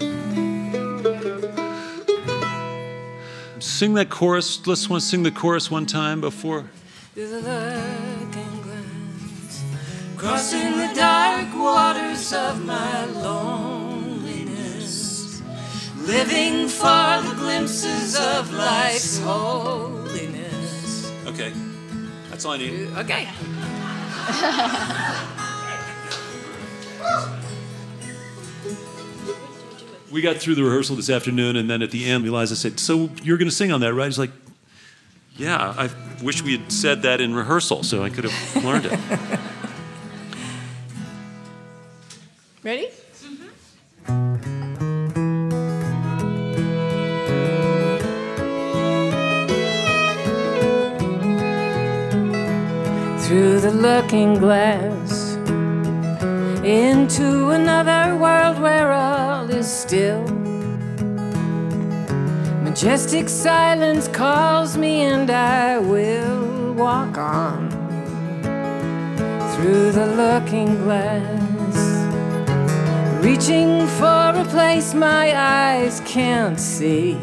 sing 3.60 3.94
that 3.94 4.10
chorus. 4.10 4.66
Let's 4.66 4.90
want 4.90 5.04
to 5.04 5.08
sing 5.08 5.22
the 5.22 5.32
chorus 5.32 5.70
one 5.70 5.86
time 5.86 6.22
before. 6.22 6.66
Crossing 10.20 10.78
the 10.78 10.92
dark 10.96 11.48
waters 11.56 12.34
of 12.34 12.66
my 12.66 13.06
loneliness, 13.06 15.42
living 15.96 16.68
for 16.68 17.22
the 17.24 17.34
glimpses 17.38 18.20
of 18.20 18.52
life's 18.52 19.20
holiness. 19.20 21.10
Okay, 21.26 21.54
that's 22.30 22.44
all 22.44 22.52
I 22.52 22.58
need. 22.58 22.90
Uh, 22.94 23.00
okay. 23.00 23.30
we 30.12 30.22
got 30.22 30.36
through 30.36 30.56
the 30.56 30.66
rehearsal 30.66 30.98
this 30.98 31.10
afternoon, 31.10 31.56
and 31.56 31.70
then 31.70 31.82
at 31.82 31.92
the 31.92 32.10
end, 32.10 32.26
Eliza 32.26 32.58
said, 32.58 32.78
"So 32.82 33.10
you're 33.24 33.38
going 33.38 33.50
to 33.50 33.56
sing 33.56 33.72
on 33.72 33.80
that, 33.80 33.94
right?" 33.94 34.08
He's 34.08 34.20
like, 34.20 34.32
"Yeah, 35.38 35.74
I 35.78 35.90
wish 36.22 36.44
we 36.44 36.58
had 36.58 36.74
said 36.74 37.04
that 37.04 37.22
in 37.22 37.34
rehearsal, 37.34 37.84
so 37.84 38.04
I 38.04 38.10
could 38.10 38.26
have 38.26 38.66
learned 38.66 38.88
it." 38.88 39.00
Ready? 42.70 42.90
Mm-hmm. 43.26 43.50
Through 53.22 53.60
the 53.62 53.72
looking 53.72 54.36
glass 54.36 55.34
into 56.64 57.50
another 57.50 58.16
world 58.16 58.62
where 58.62 58.92
all 58.92 59.50
is 59.50 59.66
still. 59.66 60.22
Majestic 62.62 63.30
silence 63.30 64.08
calls 64.08 64.78
me, 64.78 65.02
and 65.06 65.32
I 65.32 65.80
will 65.80 66.74
walk 66.76 67.18
on 67.18 67.72
through 69.56 69.92
the 69.92 70.06
looking 70.06 70.76
glass 70.84 71.49
reaching 73.22 73.86
for 73.86 74.32
a 74.34 74.46
place 74.50 74.94
my 74.94 75.36
eyes 75.36 76.02
can't 76.06 76.60
see. 76.60 77.16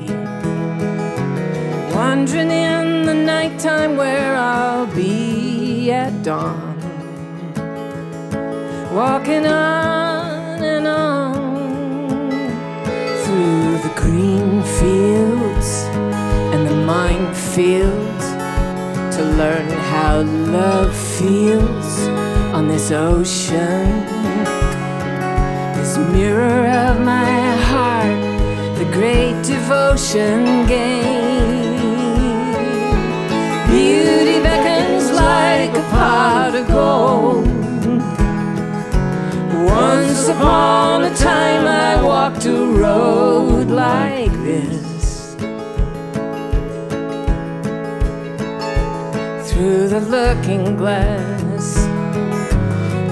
Wandering 1.94 2.50
in 2.50 3.06
the 3.06 3.14
nighttime 3.14 3.96
where 3.96 4.34
I'll 4.36 4.86
be 4.94 5.90
at 5.90 6.22
dawn. 6.22 6.76
Walking 8.92 9.46
on 9.46 10.62
and 10.62 10.86
on 10.86 12.30
through 13.24 13.78
the 13.78 13.92
green 13.96 14.62
fields 14.78 15.70
and 16.52 16.66
the 16.66 16.76
mine 16.84 17.32
green 17.34 18.24
to 19.16 19.22
learn 19.38 19.68
how 19.92 20.20
love 20.52 20.94
feels 20.94 22.06
on 22.54 22.68
this 22.68 22.90
ocean. 22.90 24.15
Mirror 25.96 26.66
of 26.66 27.00
my 27.00 27.56
heart, 27.70 28.78
the 28.78 28.84
great 28.92 29.42
devotion 29.42 30.66
game. 30.66 31.76
Beauty 33.70 34.42
beckons 34.42 35.10
like 35.10 35.74
a 35.74 35.82
pot 35.90 36.54
of 36.54 36.68
gold. 36.68 37.46
Once 39.64 40.28
upon 40.28 41.04
a 41.04 41.14
time 41.16 41.66
I 41.66 42.02
walked 42.02 42.44
a 42.44 42.66
road 42.66 43.68
like 43.68 44.32
this. 44.44 45.34
Through 49.50 49.88
the 49.88 50.00
looking 50.00 50.76
glass, 50.76 51.86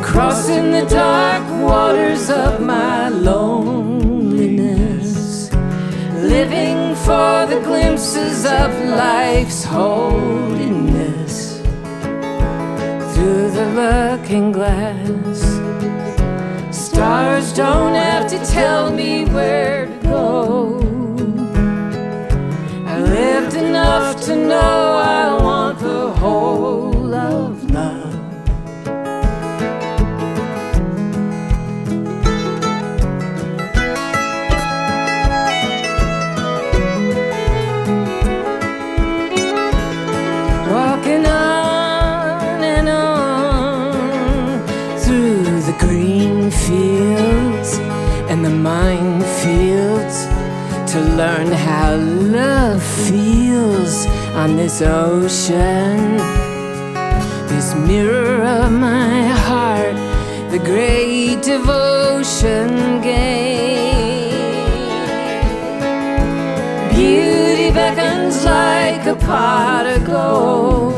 crossing 0.02 0.70
the 0.70 0.84
dark 0.86 1.23
waters 1.62 2.30
of 2.30 2.60
my 2.60 3.08
loneliness, 3.08 3.50
living 6.22 6.94
for 6.96 7.46
the 7.46 7.60
glimpses 7.64 8.44
of 8.44 8.70
life's 8.84 9.64
holiness. 9.64 11.62
Through 13.14 13.50
the 13.50 13.66
looking 13.74 14.52
glass. 14.52 15.40
Stars 16.70 17.52
don't 17.52 17.94
have 17.94 18.28
to 18.28 18.38
tell 18.44 18.92
me 18.92 19.24
where 19.26 19.86
to 19.86 19.98
go. 20.02 20.78
I 22.86 23.00
lived 23.00 23.54
enough 23.54 24.20
to 24.26 24.36
know 24.36 24.98
I 24.98 25.32
want 25.42 25.80
the 25.80 26.12
whole 26.12 26.83
this 54.64 54.80
ocean. 54.80 56.16
This 57.48 57.74
mirror 57.74 58.42
of 58.42 58.72
my 58.72 59.26
heart, 59.46 59.94
the 60.50 60.58
great 60.58 61.42
devotion 61.42 63.02
game. 63.02 64.30
Beauty 66.94 67.72
beckons 67.72 68.42
like 68.46 69.04
a 69.04 69.16
pot 69.16 69.84
of 69.84 70.06
gold. 70.06 70.94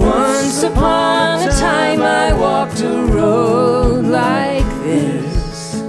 Once 0.00 0.62
upon 0.62 1.46
a 1.46 1.50
time 1.50 2.00
I 2.00 2.32
walked 2.32 2.80
a 2.80 3.04
road 3.12 4.06
like 4.06 4.70
this, 4.84 5.82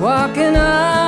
walking 0.00 0.56
on 0.56 1.03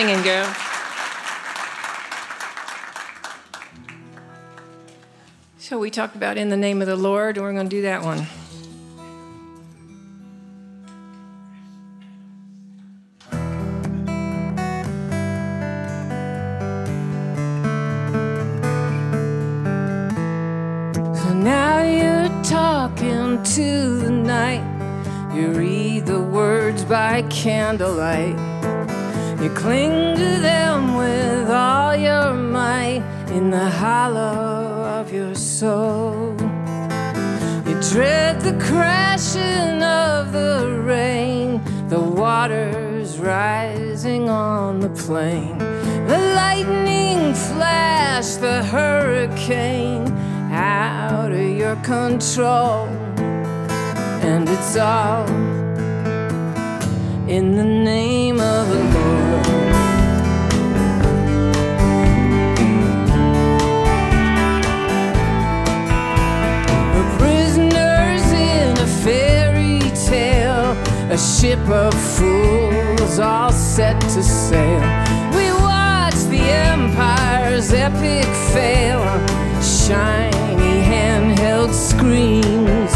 singing, 0.00 0.22
girl. 0.22 0.50
So 5.58 5.78
we 5.78 5.90
talked 5.90 6.16
about 6.16 6.38
in 6.38 6.48
the 6.48 6.56
name 6.56 6.80
of 6.80 6.88
the 6.88 6.96
Lord, 6.96 7.36
and 7.36 7.44
we're 7.44 7.52
going 7.52 7.68
to 7.68 7.76
do 7.76 7.82
that 7.82 8.02
one. 8.02 8.26
So 21.14 21.34
now 21.34 21.82
you're 21.82 22.42
talking 22.42 23.42
to 23.42 23.98
the 23.98 24.10
night. 24.10 24.64
You 25.34 25.48
read 25.48 26.06
the 26.06 26.22
words 26.22 26.86
by 26.86 27.20
candlelight. 27.28 28.49
You 29.42 29.48
cling 29.54 30.16
to 30.16 30.38
them 30.42 30.96
with 30.96 31.48
all 31.48 31.96
your 31.96 32.34
might 32.34 33.02
in 33.30 33.50
the 33.50 33.70
hollow 33.70 34.84
of 35.00 35.10
your 35.10 35.34
soul. 35.34 36.36
You 37.66 37.80
dread 37.90 38.42
the 38.42 38.58
crashing 38.60 39.82
of 39.82 40.32
the 40.32 40.82
rain, 40.84 41.62
the 41.88 41.98
waters 41.98 43.18
rising 43.18 44.28
on 44.28 44.80
the 44.80 44.90
plain, 44.90 45.56
the 46.06 46.18
lightning 46.36 47.32
flash, 47.32 48.34
the 48.34 48.62
hurricane 48.64 50.06
out 50.52 51.32
of 51.32 51.50
your 51.56 51.76
control. 51.76 52.88
And 54.20 54.46
it's 54.46 54.76
all 54.76 55.26
in 57.26 57.56
the 57.56 57.64
name 57.64 58.38
of 58.38 58.68
the 58.68 58.84
Lord. 58.98 59.19
Ship 71.20 71.60
of 71.68 71.92
fools 72.16 73.18
all 73.18 73.52
set 73.52 74.00
to 74.00 74.22
sail. 74.22 74.80
We 75.36 75.52
watch 75.52 76.14
the 76.30 76.40
empire's 76.40 77.72
epic 77.74 78.24
fail, 78.54 79.02
shiny 79.60 80.80
handheld 80.82 81.74
screens. 81.74 82.89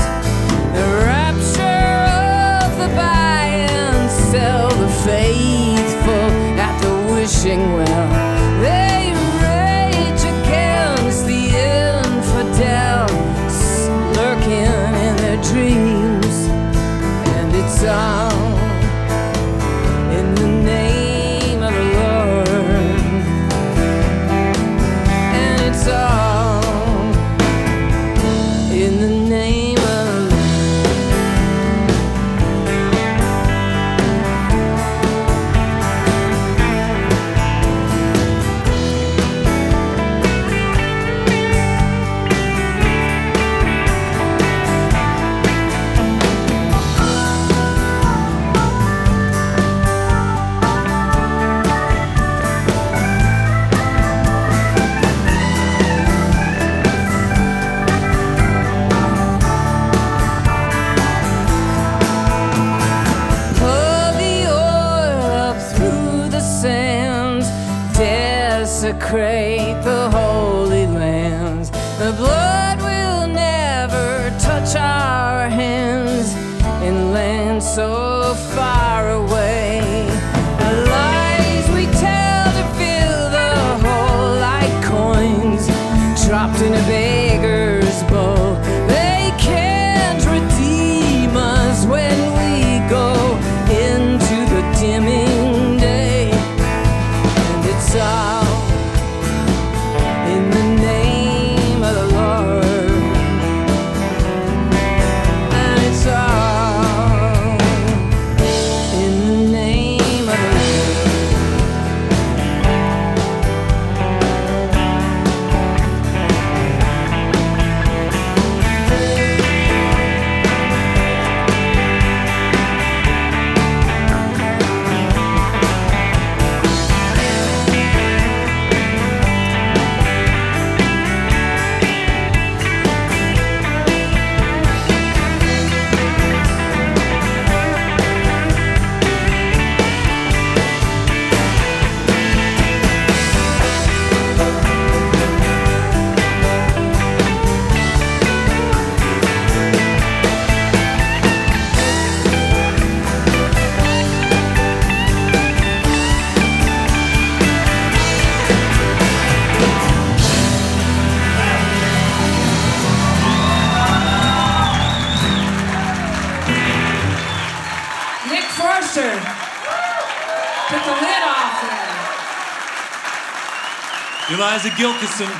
Eliza 174.45 174.68
Gilkyson 174.76 175.32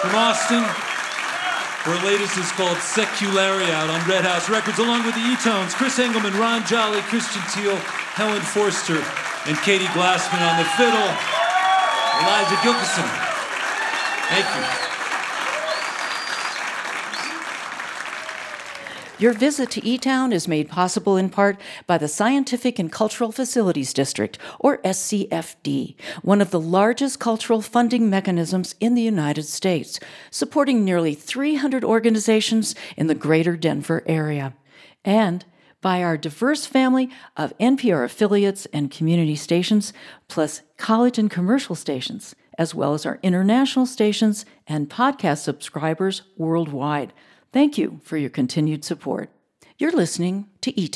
from 0.00 0.14
Austin. 0.14 0.64
Her 1.84 2.06
latest 2.06 2.38
is 2.38 2.50
called 2.52 2.78
Secularia 2.78 3.68
out 3.68 3.90
on 3.90 4.00
Red 4.08 4.24
House 4.24 4.48
Records, 4.48 4.78
along 4.78 5.04
with 5.04 5.14
the 5.14 5.20
E-Tones, 5.20 5.74
Chris 5.74 5.98
Engelman, 5.98 6.32
Ron 6.38 6.64
Jolly, 6.64 7.02
Christian 7.12 7.42
Teal, 7.52 7.76
Helen 8.16 8.40
Forster, 8.40 9.04
and 9.44 9.58
Katie 9.58 9.84
Glassman 9.92 10.40
on 10.40 10.56
the 10.56 10.64
fiddle. 10.80 11.10
Eliza 12.24 12.56
Gilkyson. 12.64 13.04
Thank 14.32 14.46
you. 14.56 14.83
Your 19.24 19.32
visit 19.32 19.70
to 19.70 19.86
E 19.86 19.96
Town 19.96 20.34
is 20.34 20.46
made 20.46 20.68
possible 20.68 21.16
in 21.16 21.30
part 21.30 21.58
by 21.86 21.96
the 21.96 22.08
Scientific 22.08 22.78
and 22.78 22.92
Cultural 22.92 23.32
Facilities 23.32 23.94
District, 23.94 24.36
or 24.60 24.82
SCFD, 24.82 25.94
one 26.20 26.42
of 26.42 26.50
the 26.50 26.60
largest 26.60 27.20
cultural 27.20 27.62
funding 27.62 28.10
mechanisms 28.10 28.74
in 28.80 28.94
the 28.94 29.00
United 29.00 29.44
States, 29.44 29.98
supporting 30.30 30.84
nearly 30.84 31.14
300 31.14 31.82
organizations 31.82 32.74
in 32.98 33.06
the 33.06 33.14
greater 33.14 33.56
Denver 33.56 34.02
area. 34.04 34.52
And 35.06 35.46
by 35.80 36.02
our 36.02 36.18
diverse 36.18 36.66
family 36.66 37.08
of 37.34 37.56
NPR 37.56 38.04
affiliates 38.04 38.66
and 38.74 38.90
community 38.90 39.36
stations, 39.36 39.94
plus 40.28 40.60
college 40.76 41.18
and 41.18 41.30
commercial 41.30 41.74
stations, 41.74 42.34
as 42.58 42.74
well 42.74 42.92
as 42.92 43.06
our 43.06 43.20
international 43.22 43.86
stations 43.86 44.44
and 44.66 44.90
podcast 44.90 45.38
subscribers 45.38 46.24
worldwide. 46.36 47.14
Thank 47.54 47.78
you 47.78 48.00
for 48.02 48.16
your 48.16 48.30
continued 48.30 48.84
support. 48.84 49.30
You're 49.78 49.92
listening 49.92 50.48
to 50.62 50.76
E 50.76 50.88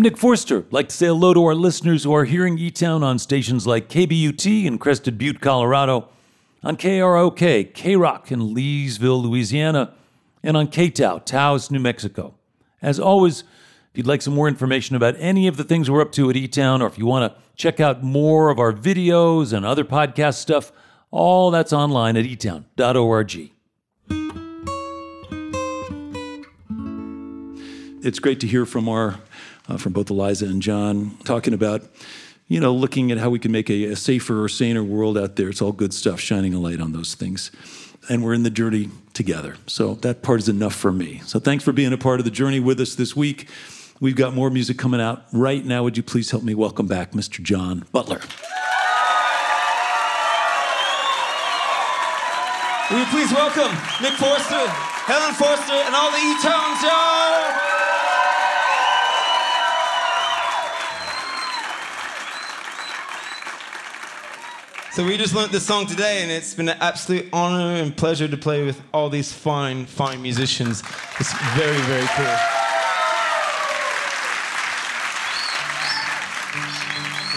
I'm 0.00 0.04
Nick 0.04 0.16
Forster. 0.16 0.60
I'd 0.60 0.72
like 0.72 0.88
to 0.88 0.96
say 0.96 1.08
hello 1.08 1.34
to 1.34 1.44
our 1.44 1.54
listeners 1.54 2.04
who 2.04 2.14
are 2.14 2.24
hearing 2.24 2.58
E 2.58 2.70
Town 2.70 3.02
on 3.02 3.18
stations 3.18 3.66
like 3.66 3.90
KBUT 3.90 4.64
in 4.64 4.78
Crested 4.78 5.18
Butte, 5.18 5.42
Colorado, 5.42 6.08
on 6.62 6.78
KROK, 6.78 7.74
K 7.74 7.96
Rock 7.96 8.32
in 8.32 8.40
Leesville, 8.54 9.22
Louisiana, 9.22 9.92
and 10.42 10.56
on 10.56 10.68
KTOW, 10.68 11.26
Taos, 11.26 11.70
New 11.70 11.80
Mexico. 11.80 12.32
As 12.80 12.98
always, 12.98 13.40
if 13.40 13.90
you'd 13.92 14.06
like 14.06 14.22
some 14.22 14.32
more 14.32 14.48
information 14.48 14.96
about 14.96 15.16
any 15.18 15.46
of 15.46 15.58
the 15.58 15.64
things 15.64 15.90
we're 15.90 16.00
up 16.00 16.12
to 16.12 16.30
at 16.30 16.36
E 16.36 16.48
Town, 16.48 16.80
or 16.80 16.86
if 16.86 16.96
you 16.96 17.04
want 17.04 17.30
to 17.30 17.38
check 17.54 17.78
out 17.78 18.02
more 18.02 18.48
of 18.48 18.58
our 18.58 18.72
videos 18.72 19.52
and 19.52 19.66
other 19.66 19.84
podcast 19.84 20.36
stuff, 20.36 20.72
all 21.10 21.50
that's 21.50 21.74
online 21.74 22.16
at 22.16 22.24
etown.org. 22.24 23.50
It's 28.02 28.18
great 28.18 28.40
to 28.40 28.46
hear 28.46 28.64
from 28.64 28.88
our 28.88 29.20
uh, 29.70 29.76
from 29.76 29.92
both 29.92 30.10
Eliza 30.10 30.46
and 30.46 30.60
John 30.60 31.16
talking 31.24 31.54
about 31.54 31.82
you 32.48 32.60
know 32.60 32.74
looking 32.74 33.12
at 33.12 33.18
how 33.18 33.30
we 33.30 33.38
can 33.38 33.52
make 33.52 33.70
a, 33.70 33.84
a 33.84 33.96
safer 33.96 34.42
or 34.42 34.48
saner 34.48 34.82
world 34.82 35.16
out 35.16 35.36
there. 35.36 35.48
It's 35.48 35.62
all 35.62 35.72
good 35.72 35.94
stuff, 35.94 36.20
shining 36.20 36.52
a 36.52 36.58
light 36.58 36.80
on 36.80 36.92
those 36.92 37.14
things, 37.14 37.52
and 38.08 38.24
we're 38.24 38.34
in 38.34 38.42
the 38.42 38.50
journey 38.50 38.90
together. 39.14 39.56
So 39.66 39.94
that 39.96 40.22
part 40.22 40.40
is 40.40 40.48
enough 40.48 40.74
for 40.74 40.92
me. 40.92 41.20
So 41.24 41.38
thanks 41.38 41.62
for 41.64 41.72
being 41.72 41.92
a 41.92 41.98
part 41.98 42.20
of 42.20 42.24
the 42.24 42.30
journey 42.30 42.60
with 42.60 42.80
us 42.80 42.94
this 42.96 43.14
week. 43.14 43.48
We've 44.00 44.16
got 44.16 44.34
more 44.34 44.50
music 44.50 44.78
coming 44.78 45.00
out 45.00 45.24
right 45.32 45.64
now. 45.64 45.84
Would 45.84 45.96
you 45.96 46.02
please 46.02 46.30
help 46.30 46.42
me 46.42 46.54
welcome 46.54 46.86
back 46.86 47.12
Mr. 47.12 47.42
John 47.42 47.84
Butler? 47.92 48.20
Will 52.90 52.98
you 52.98 53.06
please 53.06 53.30
welcome 53.30 53.70
Nick 54.02 54.14
Forster, 54.14 54.66
Helen 55.06 55.34
Forster, 55.34 55.74
and 55.74 55.94
all 55.94 56.10
the 56.10 56.16
E-Tones, 56.16 56.82
y'all? 56.82 57.99
So 64.92 65.06
we 65.06 65.16
just 65.16 65.36
learned 65.36 65.52
this 65.52 65.64
song 65.64 65.86
today, 65.86 66.22
and 66.22 66.32
it's 66.32 66.52
been 66.52 66.68
an 66.68 66.76
absolute 66.80 67.28
honor 67.32 67.76
and 67.80 67.96
pleasure 67.96 68.26
to 68.26 68.36
play 68.36 68.64
with 68.64 68.82
all 68.92 69.08
these 69.08 69.32
fine, 69.32 69.86
fine 69.86 70.20
musicians. 70.20 70.82
It's 71.20 71.32
very, 71.54 71.78
very 71.82 72.06
cool. 72.16 72.36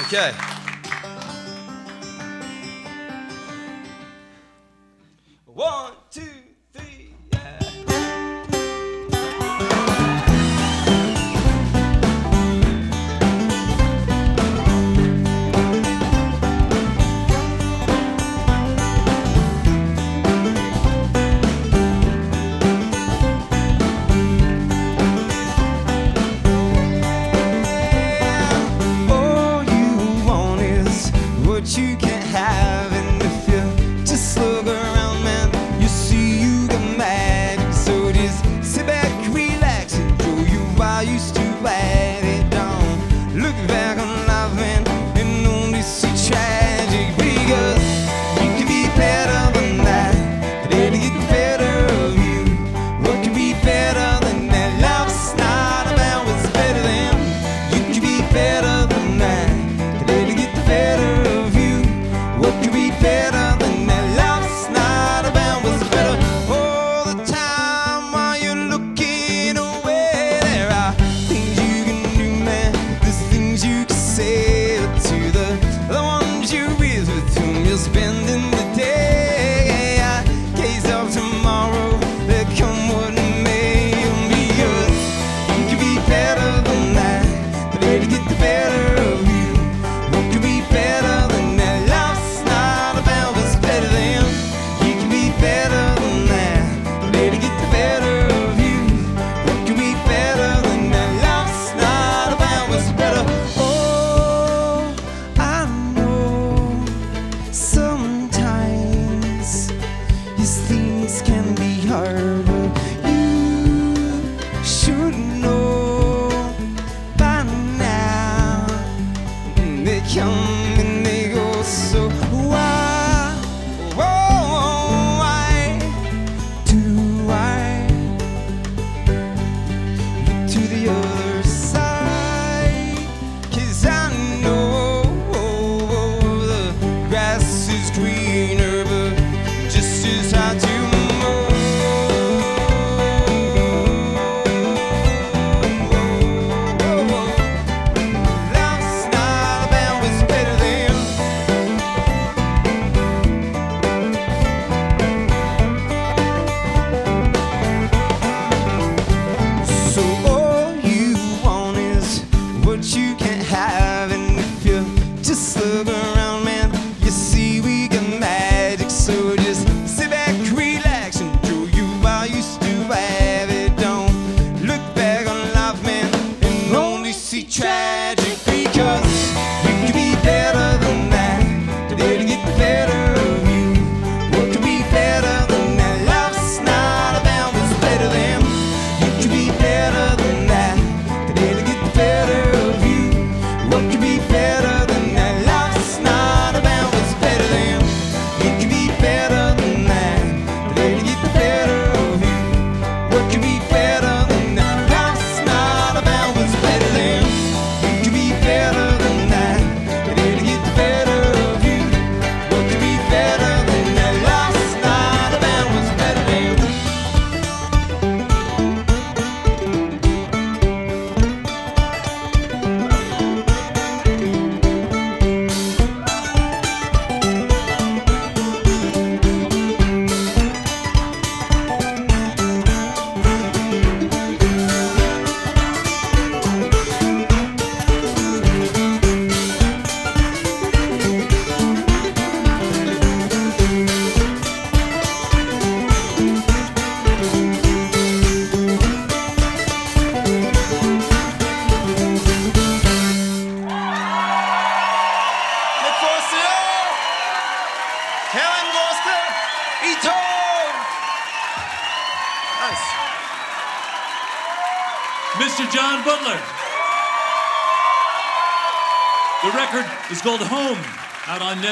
Okay. 0.07 0.52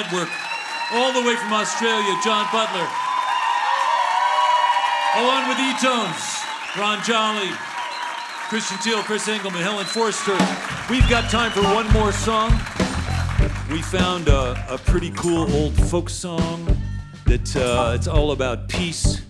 Network. 0.01 0.29
All 0.93 1.13
the 1.13 1.21
way 1.21 1.35
from 1.35 1.53
Australia, 1.53 2.15
John 2.23 2.47
Butler. 2.51 2.87
Along 5.15 5.47
with 5.47 5.59
E-Tones, 5.59 6.43
Ron 6.75 7.03
Jolly, 7.03 7.51
Christian 8.49 8.77
Teal, 8.79 9.03
Chris 9.03 9.27
Engelman, 9.27 9.61
Helen 9.61 9.85
Forster. 9.85 10.35
We've 10.89 11.07
got 11.07 11.29
time 11.29 11.51
for 11.51 11.61
one 11.61 11.87
more 11.93 12.11
song. 12.11 12.51
We 13.71 13.81
found 13.83 14.27
a, 14.27 14.65
a 14.73 14.77
pretty 14.79 15.11
cool 15.11 15.51
old 15.53 15.75
folk 15.75 16.09
song 16.09 16.65
that 17.27 17.55
uh, 17.55 17.93
it's 17.93 18.07
all 18.07 18.31
about 18.31 18.67
peace. 18.69 19.21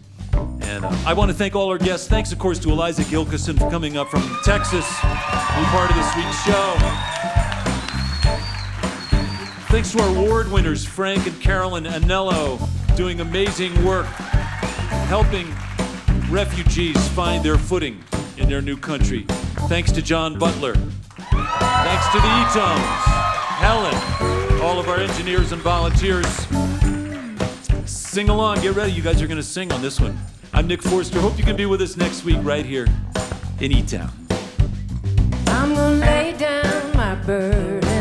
And 0.62 0.86
uh, 0.86 0.96
I 1.06 1.14
want 1.14 1.32
to 1.32 1.38
thank 1.38 1.54
all 1.54 1.70
our 1.70 1.78
guests. 1.78 2.08
Thanks, 2.08 2.32
of 2.32 2.40
course, 2.40 2.60
to 2.60 2.70
Eliza 2.70 3.04
Gilkyson 3.04 3.60
for 3.60 3.70
coming 3.70 3.98
up 3.98 4.10
from 4.10 4.22
Texas, 4.46 4.88
being 5.02 5.68
part 5.68 5.90
of 5.90 5.98
this 5.98 6.16
week's 6.16 6.46
show. 6.46 7.41
Thanks 9.72 9.94
to 9.94 10.02
our 10.02 10.10
award 10.18 10.52
winners, 10.52 10.84
Frank 10.84 11.26
and 11.26 11.42
Carolyn 11.42 11.86
Anello, 11.86 12.60
doing 12.98 13.22
amazing 13.22 13.74
work, 13.86 14.06
helping 15.08 15.48
refugees 16.30 17.08
find 17.10 17.42
their 17.42 17.58
footing 17.58 18.04
in 18.36 18.50
their 18.50 18.62
new 18.62 18.76
country. 18.76 19.26
Thanks 19.70 19.94
to 19.94 20.02
John 20.02 20.38
Butler. 20.38 20.74
Thanks 20.74 22.08
to 22.10 22.20
the 22.20 22.28
E-Tones, 22.42 22.82
Helen, 23.62 24.62
all 24.62 24.78
of 24.78 24.90
our 24.90 24.98
engineers 24.98 25.54
and 25.54 25.62
volunteers. 25.62 26.28
Sing 27.86 28.28
along, 28.28 28.60
get 28.60 28.76
ready. 28.76 28.92
You 28.92 29.02
guys 29.02 29.22
are 29.22 29.28
going 29.28 29.38
to 29.38 29.44
sing 29.44 29.72
on 29.72 29.82
this 29.82 30.02
one. 30.02 30.20
I'm 30.52 30.68
Nick 30.68 30.82
Forster. 30.82 31.22
Hope 31.22 31.38
you 31.38 31.46
can 31.46 31.56
be 31.56 31.66
with 31.66 31.82
us 31.82 31.96
next 31.96 32.26
week 32.26 32.40
right 32.42 32.66
here 32.66 32.88
in 33.62 33.72
E 33.72 33.82
Town. 33.84 34.12
I'm 35.48 35.74
gonna 35.74 35.96
lay 35.96 36.36
down 36.38 36.94
my 36.94 37.16
burden 37.16 38.01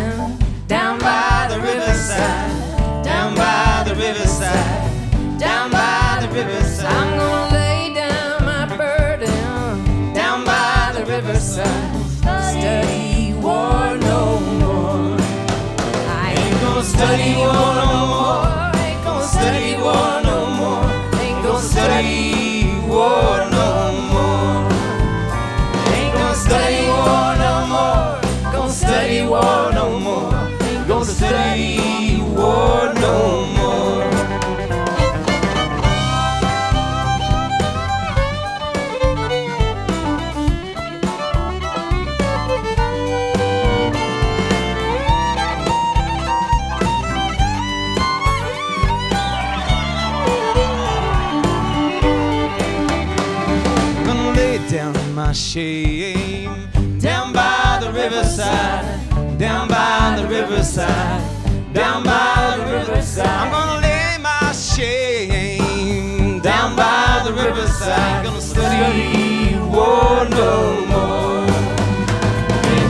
riverside, 2.21 3.05
down 3.05 3.35
by 3.35 3.85
the 3.87 3.95
riverside, 3.95 5.39
down 5.39 5.71
by 5.71 6.19
the 6.21 6.29
riverside. 6.29 6.87
I'm 6.87 7.19
gonna 7.19 7.55
lay 7.55 7.95
down 7.95 8.45
my 8.45 8.77
burden, 8.77 10.13
down 10.15 10.45
by 10.45 10.93
the 10.95 11.05
riverside. 11.07 11.97
Study 12.21 13.35
war 13.35 13.97
no 13.97 14.41
more. 14.61 15.17
I 16.09 16.35
ain't 16.37 16.61
gonna 16.61 16.85
study 16.85 17.37
war. 17.37 17.80
Riverside, 60.81 61.75
down 61.75 62.03
by 62.05 62.57
the 62.57 62.65
riverside. 62.65 63.27
I'm 63.27 63.51
gonna 63.51 63.81
lay 63.81 64.19
my 64.21 64.53
shame 64.53 66.41
down 66.41 66.75
by 66.77 67.23
the 67.25 67.33
riverside. 67.33 68.25
Gonna 68.25 68.41
study 68.41 69.57
war 69.69 70.27
no 70.29 70.87
more. 70.87 71.47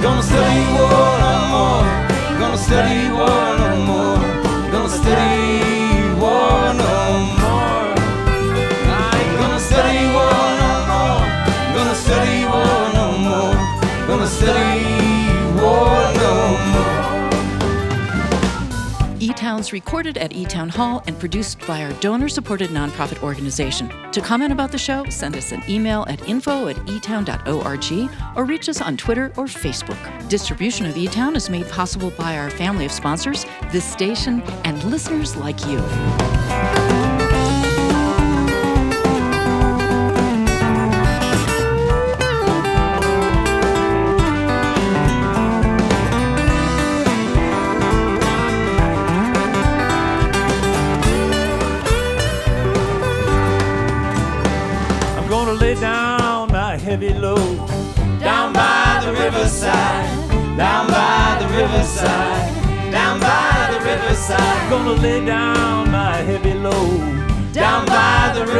Gonna 0.02 0.22
study 0.22 0.64
war 0.76 1.18
no 1.26 1.34
more. 1.54 2.38
Gonna 2.38 2.58
study 2.58 3.08
war 3.10 3.26
no 3.26 3.54
more. 3.54 3.59
Recorded 19.50 20.16
at 20.16 20.32
E 20.32 20.44
Town 20.44 20.68
Hall 20.68 21.02
and 21.08 21.18
produced 21.18 21.58
by 21.66 21.82
our 21.82 21.92
donor 21.94 22.28
supported 22.28 22.70
nonprofit 22.70 23.20
organization. 23.20 23.90
To 24.12 24.20
comment 24.20 24.52
about 24.52 24.70
the 24.70 24.78
show, 24.78 25.04
send 25.10 25.34
us 25.34 25.50
an 25.50 25.60
email 25.68 26.04
at 26.08 26.28
info 26.28 26.68
at 26.68 26.76
etown.org 26.86 28.10
or 28.36 28.44
reach 28.44 28.68
us 28.68 28.80
on 28.80 28.96
Twitter 28.96 29.32
or 29.36 29.46
Facebook. 29.46 30.28
Distribution 30.28 30.86
of 30.86 30.96
E 30.96 31.08
Town 31.08 31.34
is 31.34 31.50
made 31.50 31.68
possible 31.68 32.12
by 32.12 32.38
our 32.38 32.48
family 32.48 32.86
of 32.86 32.92
sponsors, 32.92 33.44
this 33.72 33.84
station, 33.84 34.40
and 34.64 34.84
listeners 34.84 35.34
like 35.34 35.66
you. 35.66 35.78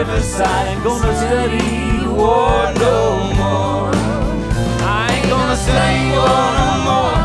Riverside. 0.01 0.69
Ain't 0.69 0.83
gonna 0.83 1.15
study 1.15 2.07
war 2.09 2.73
no 2.85 2.97
more. 3.41 3.91
I 4.97 5.05
ain't 5.13 5.29
gonna 5.29 5.57
study 5.67 6.05
war 6.17 6.47
no 6.61 6.69
more. 6.89 7.17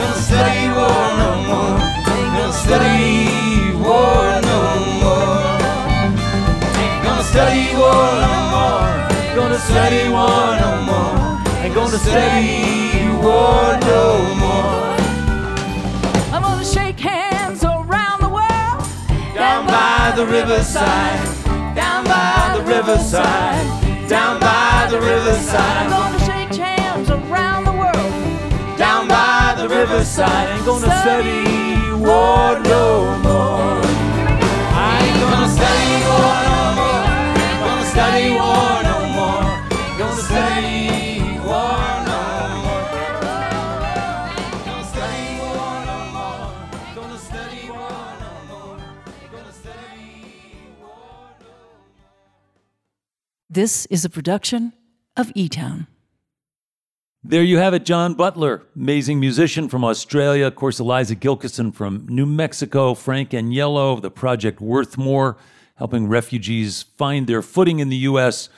Gonna 0.00 0.26
study 0.28 0.64
war 0.78 1.04
no 1.22 1.30
more. 1.50 1.78
Ain't 2.18 2.32
gonna 2.36 2.64
study 2.64 3.14
war 3.86 4.26
no 4.50 4.58
more. 5.02 5.54
Ain't 6.82 7.02
gonna 7.06 7.30
study 7.32 7.64
war 7.80 8.08
no 8.24 8.34
more. 8.54 8.90
Gonna 9.38 9.60
study 9.68 10.04
war 10.16 10.46
no 10.64 10.72
more. 10.90 11.16
Ain't 11.62 11.74
gonna 11.78 12.00
study 12.08 13.06
war 13.22 13.66
no 13.90 14.02
more. 14.42 14.96
I'm 16.34 16.42
gonna 16.42 16.64
shake 16.64 16.98
hands 16.98 17.62
around 17.62 18.18
the 18.26 18.32
world. 18.38 18.82
Down 19.34 19.66
by 19.66 20.12
the 20.16 20.26
riverside. 20.26 21.35
Down 22.76 22.84
by 22.84 22.92
the 22.92 22.92
riverside. 22.92 24.08
Down 24.08 24.40
by 24.40 24.86
the 24.90 24.98
I'm 24.98 25.04
riverside. 25.04 25.88
gonna 25.88 26.18
shake 26.18 26.60
hands 26.60 27.08
around 27.10 27.64
the 27.64 27.72
world. 27.72 28.76
Down 28.76 29.08
by 29.08 29.54
the 29.56 29.66
riverside. 29.66 30.50
Ain't 30.50 30.66
gonna 30.66 31.00
study 31.00 31.80
war 31.96 32.60
no 32.60 33.16
more. 33.24 33.80
I 34.76 35.00
ain't 35.06 35.18
gonna 35.24 35.48
study 35.56 36.04
war 36.04 36.36
no 36.52 36.60
more. 36.76 37.04
Gonna 37.64 37.86
study 37.94 38.28
war 38.36 38.82
no 38.90 38.98
more. 39.16 39.48
Gonna 39.96 40.22
study 40.28 40.95
This 53.56 53.86
is 53.86 54.04
a 54.04 54.10
production 54.10 54.74
of 55.16 55.32
E 55.34 55.48
Town. 55.48 55.86
There 57.24 57.42
you 57.42 57.56
have 57.56 57.72
it, 57.72 57.86
John 57.86 58.12
Butler, 58.12 58.64
amazing 58.76 59.18
musician 59.18 59.70
from 59.70 59.82
Australia. 59.82 60.48
Of 60.48 60.56
course, 60.56 60.78
Eliza 60.78 61.16
Gilkyson 61.16 61.72
from 61.72 62.06
New 62.06 62.26
Mexico, 62.26 62.92
Frank 62.92 63.30
Anello 63.30 63.94
of 63.94 64.02
the 64.02 64.10
project 64.10 64.60
Worthmore, 64.60 65.36
helping 65.76 66.06
refugees 66.06 66.82
find 66.98 67.26
their 67.26 67.40
footing 67.40 67.78
in 67.78 67.88
the 67.88 67.96
U.S. 68.10 68.50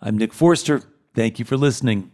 I'm 0.00 0.16
Nick 0.16 0.32
Forster. 0.32 0.82
Thank 1.16 1.40
you 1.40 1.44
for 1.44 1.56
listening. 1.56 2.12